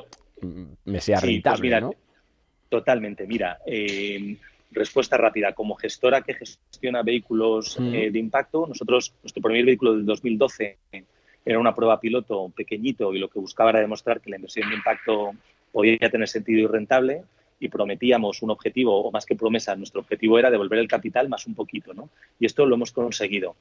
me 0.85 1.01
sea 1.01 1.19
pues 1.21 1.31
rentable, 1.31 1.81
¿no? 1.81 1.95
Totalmente, 2.69 3.27
mira, 3.27 3.59
eh, 3.67 4.39
respuesta 4.73 5.17
rápida. 5.17 5.53
Como 5.53 5.75
gestora 5.75 6.23
que 6.23 6.35
gestiona 6.35 7.03
vehículos 7.03 7.79
mm. 7.79 7.95
eh, 7.95 8.11
de 8.11 8.19
impacto, 8.19 8.67
nosotros, 8.67 9.15
nuestro 9.23 9.43
primer 9.43 9.65
vehículo 9.65 9.95
del 9.95 10.07
2012 10.07 10.79
era 11.45 11.59
una 11.59 11.75
prueba 11.75 12.01
piloto 12.01 12.51
pequeñito 12.55 13.13
y 13.15 13.19
lo 13.19 13.29
que 13.29 13.39
buscaba 13.39 13.71
era 13.71 13.81
demostrar 13.81 14.21
que 14.21 14.31
la 14.31 14.37
inversión 14.37 14.69
de 14.69 14.77
impacto 14.77 15.33
podía 15.73 16.11
tener 16.11 16.29
sentido 16.29 16.61
y 16.61 16.67
rentable 16.67 17.23
y 17.59 17.69
prometíamos 17.69 18.43
un 18.43 18.51
objetivo, 18.51 19.05
o 19.05 19.13
más 19.13 19.25
que 19.25 19.37
promesa, 19.37 19.77
nuestro 19.77 20.01
objetivo 20.01 20.39
era 20.39 20.51
devolver 20.51 20.81
el 20.81 20.89
capital 20.89 21.29
más 21.29 21.47
un 21.47 21.55
poquito, 21.55 21.95
¿no? 21.95 22.11
Y 22.41 22.47
esto 22.47 22.67
lo 22.67 22.75
hemos 22.75 22.91
conseguido. 22.91 23.55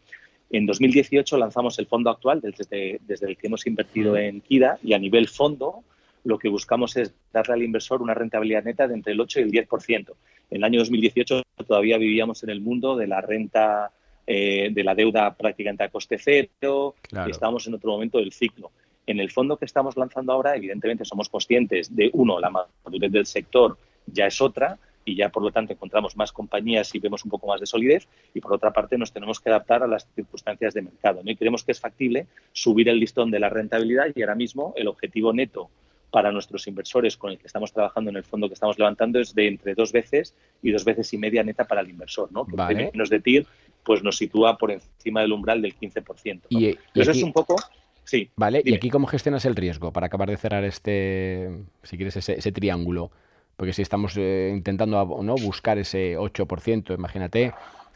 En 0.49 0.65
2018 0.65 1.37
lanzamos 1.37 1.77
el 1.77 1.85
fondo 1.85 2.09
actual 2.09 2.41
desde, 2.41 2.99
desde 3.07 3.27
el 3.27 3.37
que 3.37 3.47
hemos 3.47 3.65
invertido 3.67 4.17
en 4.17 4.41
Kida 4.41 4.79
y 4.83 4.93
a 4.93 4.99
nivel 4.99 5.27
fondo 5.27 5.83
lo 6.23 6.37
que 6.37 6.49
buscamos 6.49 6.97
es 6.97 7.13
darle 7.33 7.53
al 7.53 7.63
inversor 7.63 8.01
una 8.01 8.13
rentabilidad 8.13 8.63
neta 8.63 8.87
de 8.87 8.93
entre 8.93 9.13
el 9.13 9.19
8 9.19 9.39
y 9.39 9.43
el 9.43 9.51
10%. 9.51 10.13
En 10.51 10.57
el 10.57 10.63
año 10.63 10.79
2018 10.79 11.43
todavía 11.67 11.97
vivíamos 11.97 12.43
en 12.43 12.49
el 12.49 12.61
mundo 12.61 12.95
de 12.95 13.07
la 13.07 13.21
renta 13.21 13.91
eh, 14.27 14.69
de 14.71 14.83
la 14.83 14.93
deuda 14.93 15.33
prácticamente 15.33 15.83
a 15.83 15.89
coste 15.89 16.17
cero 16.19 16.95
y 17.11 17.31
estamos 17.31 17.65
en 17.67 17.73
otro 17.73 17.91
momento 17.91 18.19
del 18.19 18.31
ciclo. 18.31 18.71
En 19.07 19.19
el 19.19 19.31
fondo 19.31 19.57
que 19.57 19.65
estamos 19.65 19.97
lanzando 19.97 20.31
ahora, 20.31 20.55
evidentemente 20.55 21.05
somos 21.05 21.27
conscientes 21.27 21.95
de, 21.95 22.11
uno, 22.13 22.39
la 22.39 22.49
madurez 22.49 23.11
del 23.11 23.25
sector 23.25 23.77
ya 24.05 24.27
es 24.27 24.39
otra 24.39 24.77
y 25.03 25.15
ya 25.15 25.29
por 25.29 25.41
lo 25.41 25.51
tanto 25.51 25.73
encontramos 25.73 26.15
más 26.15 26.31
compañías 26.31 26.93
y 26.93 26.99
vemos 26.99 27.25
un 27.25 27.31
poco 27.31 27.47
más 27.47 27.59
de 27.59 27.65
solidez 27.65 28.07
y 28.33 28.39
por 28.39 28.53
otra 28.53 28.71
parte 28.71 28.97
nos 28.97 29.11
tenemos 29.11 29.39
que 29.39 29.49
adaptar 29.49 29.81
a 29.81 29.87
las 29.87 30.07
circunstancias 30.13 30.75
de 30.75 30.83
mercado. 30.83 31.21
¿no? 31.23 31.31
Y 31.31 31.35
creemos 31.35 31.63
que 31.63 31.71
es 31.71 31.79
factible 31.79 32.27
subir 32.53 32.89
el 32.89 32.99
listón 32.99 33.31
de 33.31 33.39
la 33.39 33.49
rentabilidad 33.49 34.07
y 34.15 34.21
ahora 34.21 34.35
mismo 34.35 34.73
el 34.77 34.87
objetivo 34.87 35.33
neto 35.33 35.69
para 36.11 36.31
nuestros 36.31 36.67
inversores 36.67 37.17
con 37.17 37.31
el 37.31 37.39
que 37.39 37.47
estamos 37.47 37.71
trabajando 37.71 38.11
en 38.11 38.17
el 38.17 38.23
fondo 38.23 38.47
que 38.47 38.53
estamos 38.53 38.77
levantando 38.77 39.19
es 39.19 39.33
de 39.33 39.47
entre 39.47 39.73
dos 39.73 39.91
veces 39.91 40.35
y 40.61 40.71
dos 40.71 40.83
veces 40.83 41.11
y 41.13 41.17
media 41.17 41.41
neta 41.43 41.65
para 41.65 41.81
el 41.81 41.89
inversor, 41.89 42.31
¿no? 42.31 42.45
Que 42.45 42.55
vale. 42.55 42.91
menos 42.91 43.09
de 43.09 43.19
TIR 43.21 43.47
pues 43.83 44.03
nos 44.03 44.17
sitúa 44.17 44.57
por 44.57 44.71
encima 44.71 45.21
del 45.21 45.31
umbral 45.31 45.61
del 45.61 45.75
15%. 45.75 46.41
Y, 46.49 46.77
eso 46.93 47.11
es 47.11 47.23
un 47.23 47.33
poco... 47.33 47.55
Sí. 48.03 48.29
Vale, 48.35 48.61
¿y 48.65 48.73
aquí 48.73 48.89
cómo 48.89 49.07
gestionas 49.07 49.45
el 49.45 49.55
riesgo 49.55 49.93
para 49.93 50.07
acabar 50.07 50.29
de 50.29 50.35
cerrar 50.35 50.63
este, 50.65 51.49
si 51.83 51.97
quieres, 51.97 52.17
ese, 52.17 52.51
triángulo? 52.51 53.11
Porque 53.55 53.73
si 53.73 53.81
estamos 53.81 54.17
eh, 54.17 54.51
intentando 54.53 55.05
¿no? 55.23 55.35
buscar 55.35 55.77
ese 55.77 56.17
8%, 56.17 56.93
imagínate, 56.93 57.53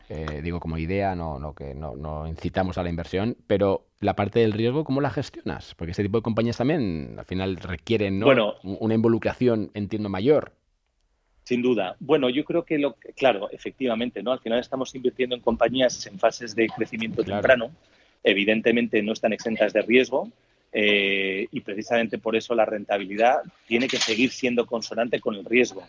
eh, 0.10 0.42
digo 0.44 0.60
como 0.60 0.78
idea, 0.78 1.16
no, 1.16 1.40
no 1.40 1.56
que 1.56 1.74
no, 1.74 1.96
no, 1.96 2.28
incitamos 2.28 2.78
a 2.78 2.84
la 2.84 2.90
inversión, 2.90 3.38
pero 3.48 3.88
la 4.00 4.16
parte 4.16 4.40
del 4.40 4.54
riesgo, 4.54 4.84
¿cómo 4.84 5.02
la 5.02 5.10
gestionas? 5.10 5.74
Porque 5.76 5.92
este 5.92 6.04
tipo 6.04 6.20
de 6.20 6.24
compañías 6.24 6.58
también 6.58 7.16
al 7.18 7.26
final 7.26 7.58
requieren 7.58 8.24
una 8.24 8.94
involucración, 8.94 9.72
entiendo, 9.74 10.10
mayor. 10.10 10.54
Sin 11.44 11.62
duda. 11.62 11.96
Bueno, 12.00 12.30
yo 12.30 12.44
creo 12.44 12.66
que, 12.66 12.78
lo, 12.78 12.96
claro, 13.16 13.50
efectivamente, 13.52 14.24
¿no? 14.24 14.32
Al 14.32 14.40
final 14.40 14.60
estamos 14.60 14.94
invirtiendo 14.96 15.36
en 15.36 15.42
compañías 15.42 16.06
en 16.08 16.20
fases 16.20 16.56
de 16.56 16.68
crecimiento 16.68 17.24
temprano, 17.24 17.72
evidentemente 18.24 19.02
no 19.04 19.14
están 19.14 19.34
exentas 19.34 19.74
de 19.74 19.82
riesgo, 19.82 20.30
eh, 20.72 21.48
y 21.52 21.62
precisamente 21.62 22.18
por 22.18 22.36
eso 22.36 22.54
la 22.54 22.66
rentabilidad 22.66 23.38
tiene 23.68 23.88
que 23.88 23.98
seguir 23.98 24.32
siendo 24.32 24.66
consonante 24.66 25.20
con 25.20 25.36
el 25.36 25.46
riesgo. 25.46 25.84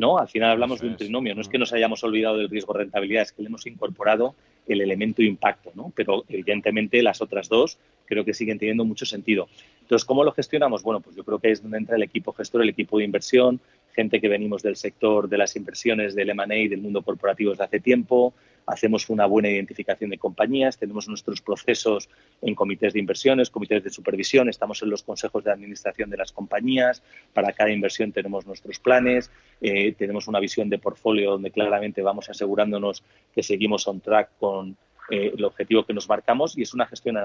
¿No? 0.00 0.18
Al 0.18 0.28
final 0.28 0.50
hablamos 0.50 0.80
de 0.80 0.88
un 0.88 0.96
trinomio, 0.96 1.34
no 1.34 1.42
es 1.42 1.48
que 1.48 1.58
nos 1.58 1.72
hayamos 1.72 2.02
olvidado 2.02 2.38
del 2.38 2.48
riesgo 2.48 2.72
rentabilidad, 2.72 3.22
es 3.22 3.32
que 3.32 3.42
le 3.42 3.48
hemos 3.48 3.66
incorporado 3.66 4.34
el 4.66 4.80
elemento 4.80 5.22
impacto, 5.22 5.70
¿no? 5.74 5.92
Pero 5.94 6.24
evidentemente 6.28 7.02
las 7.02 7.20
otras 7.20 7.48
dos 7.48 7.78
creo 8.06 8.24
que 8.24 8.34
siguen 8.34 8.58
teniendo 8.58 8.84
mucho 8.84 9.06
sentido. 9.06 9.48
Entonces, 9.82 10.04
¿cómo 10.04 10.24
lo 10.24 10.32
gestionamos? 10.32 10.82
Bueno, 10.82 11.00
pues 11.00 11.14
yo 11.14 11.24
creo 11.24 11.38
que 11.38 11.50
es 11.50 11.62
donde 11.62 11.78
entra 11.78 11.96
el 11.96 12.02
equipo 12.02 12.32
gestor, 12.32 12.62
el 12.62 12.70
equipo 12.70 12.98
de 12.98 13.04
inversión, 13.04 13.60
gente 13.94 14.20
que 14.20 14.28
venimos 14.28 14.62
del 14.62 14.76
sector 14.76 15.28
de 15.28 15.38
las 15.38 15.56
inversiones, 15.56 16.14
del 16.14 16.30
M&A, 16.30 16.46
del 16.46 16.80
mundo 16.80 17.02
corporativo 17.02 17.50
desde 17.50 17.64
hace 17.64 17.80
tiempo, 17.80 18.34
hacemos 18.66 19.08
una 19.10 19.26
buena 19.26 19.48
identificación 19.48 20.10
de 20.10 20.18
compañías, 20.18 20.78
tenemos 20.78 21.08
nuestros 21.08 21.40
procesos 21.40 22.08
en 22.42 22.54
comités 22.54 22.92
de 22.92 23.00
inversiones, 23.00 23.50
comités 23.50 23.82
de 23.82 23.90
supervisión, 23.90 24.48
estamos 24.48 24.82
en 24.82 24.90
los 24.90 25.02
consejos 25.02 25.44
de 25.44 25.52
administración 25.52 26.10
de 26.10 26.16
las 26.16 26.32
compañías, 26.32 27.02
para 27.32 27.52
cada 27.52 27.70
inversión 27.70 28.12
tenemos 28.12 28.46
nuestros 28.46 28.78
planes, 28.78 29.30
eh, 29.60 29.92
tenemos 29.92 30.28
una 30.28 30.40
visión 30.40 30.68
de 30.68 30.78
portfolio 30.78 31.32
donde 31.32 31.50
claramente 31.50 32.02
vamos 32.02 32.30
asegurándonos 32.30 33.02
que 33.34 33.42
seguimos 33.42 33.86
on 33.88 34.00
track 34.00 34.30
con 34.38 34.76
eh, 35.10 35.32
el 35.36 35.44
objetivo 35.44 35.84
que 35.84 35.92
nos 35.92 36.08
marcamos 36.08 36.56
y 36.56 36.62
es 36.62 36.72
una 36.72 36.86
gestión 36.86 37.16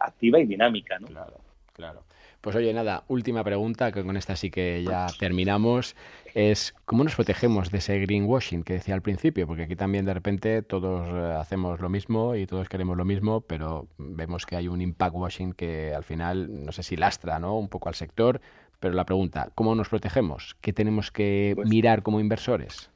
activa 0.00 0.38
y 0.38 0.46
dinámica. 0.46 0.98
¿no? 0.98 1.06
Claro, 1.06 1.40
claro. 1.72 2.04
Pues 2.42 2.56
oye, 2.56 2.74
nada, 2.74 3.04
última 3.06 3.44
pregunta, 3.44 3.92
que 3.92 4.02
con 4.02 4.16
esta 4.16 4.34
sí 4.34 4.50
que 4.50 4.82
ya 4.82 5.06
terminamos, 5.20 5.94
es 6.34 6.74
¿cómo 6.84 7.04
nos 7.04 7.14
protegemos 7.14 7.70
de 7.70 7.78
ese 7.78 8.00
greenwashing 8.00 8.64
que 8.64 8.72
decía 8.72 8.94
al 8.94 9.00
principio? 9.00 9.46
Porque 9.46 9.62
aquí 9.62 9.76
también 9.76 10.04
de 10.04 10.12
repente 10.12 10.60
todos 10.62 11.06
eh, 11.06 11.36
hacemos 11.38 11.78
lo 11.78 11.88
mismo 11.88 12.34
y 12.34 12.46
todos 12.46 12.68
queremos 12.68 12.96
lo 12.96 13.04
mismo, 13.04 13.42
pero 13.42 13.86
vemos 13.96 14.44
que 14.44 14.56
hay 14.56 14.66
un 14.66 14.80
impact 14.80 15.14
washing 15.14 15.52
que 15.52 15.94
al 15.94 16.02
final, 16.02 16.64
no 16.64 16.72
sé 16.72 16.82
si 16.82 16.96
lastra 16.96 17.38
¿no? 17.38 17.56
un 17.56 17.68
poco 17.68 17.88
al 17.88 17.94
sector, 17.94 18.40
pero 18.80 18.92
la 18.92 19.04
pregunta, 19.04 19.52
¿cómo 19.54 19.76
nos 19.76 19.88
protegemos? 19.88 20.56
¿Qué 20.60 20.72
tenemos 20.72 21.12
que 21.12 21.52
pues 21.54 21.68
mirar 21.68 22.02
como 22.02 22.18
inversores? 22.18 22.90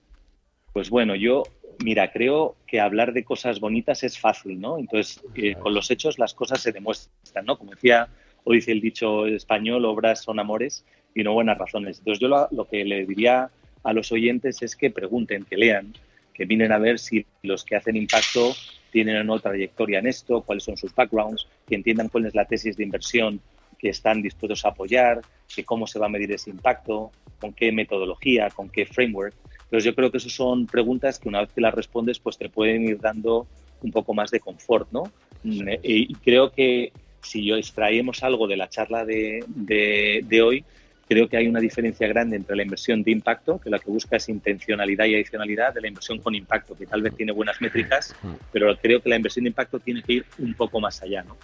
Pues 0.72 0.90
bueno, 0.90 1.14
yo 1.14 1.44
Mira, 1.84 2.10
creo 2.10 2.56
que 2.66 2.80
hablar 2.80 3.12
de 3.12 3.22
cosas 3.22 3.60
bonitas 3.60 4.02
es 4.02 4.18
fácil, 4.18 4.58
¿no? 4.58 4.78
Entonces, 4.78 5.22
eh, 5.34 5.54
con 5.56 5.74
los 5.74 5.90
hechos 5.90 6.18
las 6.18 6.32
cosas 6.32 6.62
se 6.62 6.72
demuestran, 6.72 7.44
¿no? 7.44 7.58
Como 7.58 7.72
decía 7.72 8.08
o 8.48 8.52
dice 8.52 8.70
el 8.70 8.80
dicho 8.80 9.26
español, 9.26 9.84
obras 9.84 10.22
son 10.22 10.38
amores 10.38 10.84
y 11.16 11.24
no 11.24 11.32
buenas 11.32 11.58
razones. 11.58 11.98
Entonces 11.98 12.20
yo 12.20 12.28
lo, 12.28 12.68
que 12.68 12.84
le 12.84 13.04
diría 13.04 13.50
a 13.82 13.92
los 13.92 14.12
oyentes 14.12 14.62
es 14.62 14.76
que 14.76 14.88
pregunten, 14.88 15.44
que 15.44 15.56
lean, 15.56 15.92
que 16.32 16.44
vienen 16.44 16.70
a 16.70 16.78
ver 16.78 17.00
si 17.00 17.26
los 17.42 17.64
que 17.64 17.74
hacen 17.74 17.96
impacto 17.96 18.54
tienen 18.92 19.16
o 19.16 19.24
no 19.24 19.40
trayectoria 19.40 19.98
en 19.98 20.06
esto, 20.06 20.42
cuáles 20.42 20.62
son 20.62 20.76
sus 20.76 20.94
backgrounds, 20.94 21.48
que 21.66 21.74
entiendan 21.74 22.08
cuál 22.08 22.26
es 22.26 22.36
la 22.36 22.44
tesis 22.44 22.76
de 22.76 22.84
inversión 22.84 23.40
que 23.80 23.88
están 23.88 24.22
dispuestos 24.22 24.64
a 24.64 24.68
apoyar, 24.68 25.22
que 25.52 25.64
cómo 25.64 25.88
se 25.88 25.98
va 25.98 26.06
a 26.06 26.08
medir 26.08 26.30
ese 26.30 26.50
impacto, 26.50 27.10
con 27.40 27.52
qué 27.52 27.72
metodología, 27.72 28.48
con 28.50 28.68
qué 28.68 28.86
framework. 28.86 29.34
Entonces 29.64 29.84
yo 29.84 29.94
creo 29.96 30.12
que 30.12 30.18
esas 30.18 30.32
son 30.32 30.66
preguntas 30.66 31.18
que 31.18 31.28
una 31.28 31.40
vez 31.40 31.50
que 31.52 31.60
las 31.60 31.74
respondes, 31.74 32.20
pues 32.20 32.38
te 32.38 32.48
pueden 32.48 32.84
ir 32.84 33.00
dando 33.00 33.48
un 33.82 33.90
poco 33.90 34.14
más 34.14 34.30
de 34.30 34.38
confort, 34.38 34.88
¿no? 34.92 35.10
Y 35.42 36.14
creo 36.16 36.50
que 36.50 36.92
si 37.26 37.44
yo 37.44 37.56
extraemos 37.56 38.22
algo 38.22 38.46
de 38.46 38.56
la 38.56 38.68
charla 38.68 39.04
de, 39.04 39.44
de, 39.46 40.42
hoy, 40.42 40.64
creo 41.08 41.28
que 41.28 41.36
hay 41.36 41.48
una 41.48 41.60
diferencia 41.60 42.06
grande 42.06 42.36
entre 42.36 42.56
la 42.56 42.62
inversión 42.62 43.02
de 43.02 43.10
impacto, 43.10 43.60
que 43.60 43.70
la 43.70 43.78
que 43.78 43.90
busca 43.90 44.16
es 44.16 44.28
intencionalidad 44.28 45.06
y 45.06 45.14
adicionalidad, 45.14 45.74
de 45.74 45.80
la 45.80 45.88
inversión 45.88 46.18
con 46.18 46.34
impacto, 46.34 46.76
que 46.76 46.86
tal 46.86 47.02
vez 47.02 47.14
tiene 47.16 47.32
buenas 47.32 47.60
métricas, 47.60 48.14
pero 48.52 48.76
creo 48.76 49.02
que 49.02 49.08
la 49.08 49.16
inversión 49.16 49.44
de 49.44 49.50
impacto 49.50 49.80
tiene 49.80 50.02
que 50.02 50.12
ir 50.14 50.26
un 50.38 50.54
poco 50.54 50.80
más 50.80 51.02
allá. 51.02 51.22
¿no? 51.22 51.36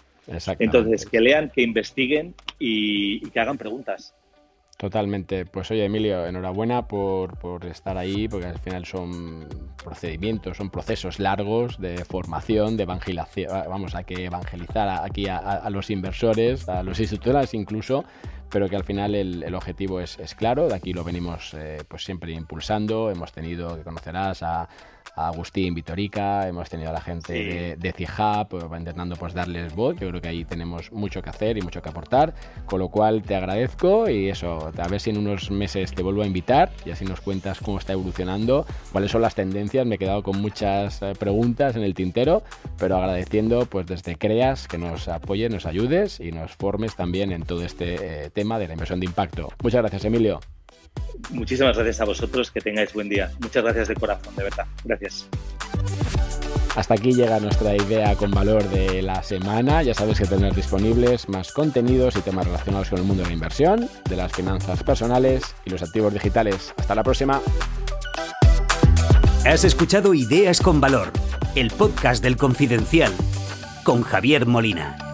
Entonces, 0.59 1.05
que 1.05 1.21
lean, 1.21 1.51
que 1.51 1.63
investiguen 1.63 2.35
y 2.59 3.29
que 3.31 3.41
hagan 3.41 3.59
preguntas. 3.59 4.15
Totalmente. 4.83 5.47
Pues 5.47 5.71
oye, 5.71 5.85
Emilio, 5.85 6.27
enhorabuena 6.27 6.89
por, 6.89 7.39
por, 7.39 7.67
estar 7.67 7.97
ahí, 7.97 8.27
porque 8.27 8.47
al 8.47 8.59
final 8.59 8.85
son 8.85 9.47
procedimientos, 9.77 10.57
son 10.57 10.71
procesos 10.71 11.21
largos 11.21 11.79
de 11.81 12.05
formación, 12.05 12.77
de 12.77 12.83
evangelización. 12.83 13.49
Vamos, 13.69 13.95
a 13.95 14.03
que 14.03 14.25
evangelizar 14.25 15.05
aquí 15.05 15.29
a, 15.29 15.71
los 15.71 15.89
inversores, 15.89 16.69
a 16.69 16.83
los 16.83 16.99
institucionales 16.99 17.55
incluso, 17.55 18.05
pero 18.53 18.69
que 18.69 18.77
al 18.77 18.85
final 18.85 19.15
el, 19.15 19.55
objetivo 19.55 20.01
es, 20.01 20.19
claro. 20.37 20.69
De 20.69 20.75
aquí 20.75 20.93
lo 20.93 21.03
venimos 21.03 21.55
eh, 21.55 21.83
pues 21.89 22.05
siempre 22.05 22.33
impulsando. 22.33 23.11
Hemos 23.11 23.33
tenido, 23.33 23.77
que 23.77 23.83
conocerás, 23.83 24.43
a 24.43 24.69
a 25.17 25.29
Agustín 25.29 25.75
Vitorica, 25.75 26.49
hemos 26.49 26.69
tenido 26.71 26.91
a 26.91 26.93
la 26.93 27.01
gente 27.01 27.33
de, 27.33 27.77
de 27.77 27.93
CIHAP, 27.93 28.51
pues, 28.51 28.65
intentando 28.79 29.17
pues 29.17 29.35
darles 29.35 29.75
voz, 29.75 29.97
yo 29.99 30.09
creo 30.09 30.21
que 30.21 30.29
ahí 30.29 30.45
tenemos 30.45 30.91
mucho 30.93 31.23
que 31.23 31.31
hacer 31.31 31.59
y 31.59 31.63
mucho 31.63 31.83
que 31.83 31.89
aportar, 31.89 32.35
con 32.67 32.81
lo 32.81 32.89
cual 32.89 33.23
te 33.23 33.35
agradezco 33.35 34.09
y 34.09 34.29
eso, 34.29 34.73
a 34.77 34.89
ver 34.89 35.01
si 35.01 35.11
en 35.11 35.19
unos 35.19 35.51
meses 35.51 35.93
te 35.93 36.03
vuelvo 36.03 36.23
a 36.23 36.27
invitar 36.27 36.71
y 36.85 36.91
así 36.91 37.05
nos 37.05 37.21
cuentas 37.21 37.61
cómo 37.61 37.79
está 37.79 37.93
evolucionando, 37.93 38.65
cuáles 38.91 39.11
son 39.11 39.23
las 39.23 39.35
tendencias, 39.35 39.87
me 39.87 39.97
he 39.97 39.99
quedado 39.99 40.23
con 40.23 40.41
muchas 40.41 41.03
eh, 41.03 41.13
preguntas 41.19 41.77
en 41.77 41.83
el 41.83 41.95
tintero, 41.95 42.43
pero 42.79 42.97
agradeciendo 42.97 43.67
pues 43.67 43.87
desde 43.87 44.17
Creas 44.17 44.67
que 44.67 44.79
nos 44.79 45.09
apoyes, 45.09 45.51
nos 45.51 45.67
ayudes 45.67 46.21
y 46.21 46.33
nos 46.33 46.53
formes 46.53 46.97
también 46.97 47.33
en 47.33 47.43
todo 47.43 47.65
este 47.65 48.25
eh, 48.25 48.31
tema 48.31 48.42
de 48.43 48.67
la 48.67 48.75
inversión 48.75 49.01
de 49.01 49.07
impacto. 49.07 49.49
Muchas 49.63 49.81
gracias 49.83 50.05
Emilio. 50.05 50.41
Muchísimas 51.31 51.77
gracias 51.77 52.01
a 52.01 52.05
vosotros, 52.05 52.51
que 52.51 52.61
tengáis 52.61 52.93
buen 52.93 53.09
día. 53.09 53.31
Muchas 53.41 53.63
gracias 53.63 53.89
de 53.89 53.95
corazón, 53.95 54.35
de 54.37 54.43
verdad. 54.45 54.67
Gracias. 54.85 55.27
Hasta 56.75 56.95
aquí 56.95 57.13
llega 57.13 57.39
nuestra 57.39 57.77
idea 57.77 58.15
con 58.17 58.31
valor 58.31 58.67
de 58.71 59.03
la 59.03 59.23
semana. 59.23 59.83
Ya 59.83 59.95
sabes 59.95 60.19
que 60.19 60.25
tener 60.25 60.55
disponibles 60.55 61.29
más 61.29 61.53
contenidos 61.53 62.17
y 62.17 62.21
temas 62.21 62.47
relacionados 62.47 62.89
con 62.89 62.99
el 62.99 63.05
mundo 63.05 63.23
de 63.23 63.29
la 63.29 63.35
inversión, 63.35 63.89
de 64.09 64.17
las 64.17 64.33
finanzas 64.33 64.83
personales 64.83 65.55
y 65.67 65.71
los 65.71 65.83
activos 65.83 66.15
digitales. 66.15 66.73
Hasta 66.79 66.95
la 66.95 67.03
próxima. 67.03 67.43
Has 69.45 69.65
escuchado 69.65 70.15
Ideas 70.15 70.61
con 70.61 70.81
Valor, 70.81 71.13
el 71.57 71.71
podcast 71.71 72.23
del 72.23 72.37
Confidencial, 72.37 73.13
con 73.85 74.03
Javier 74.03 74.47
Molina. 74.47 75.12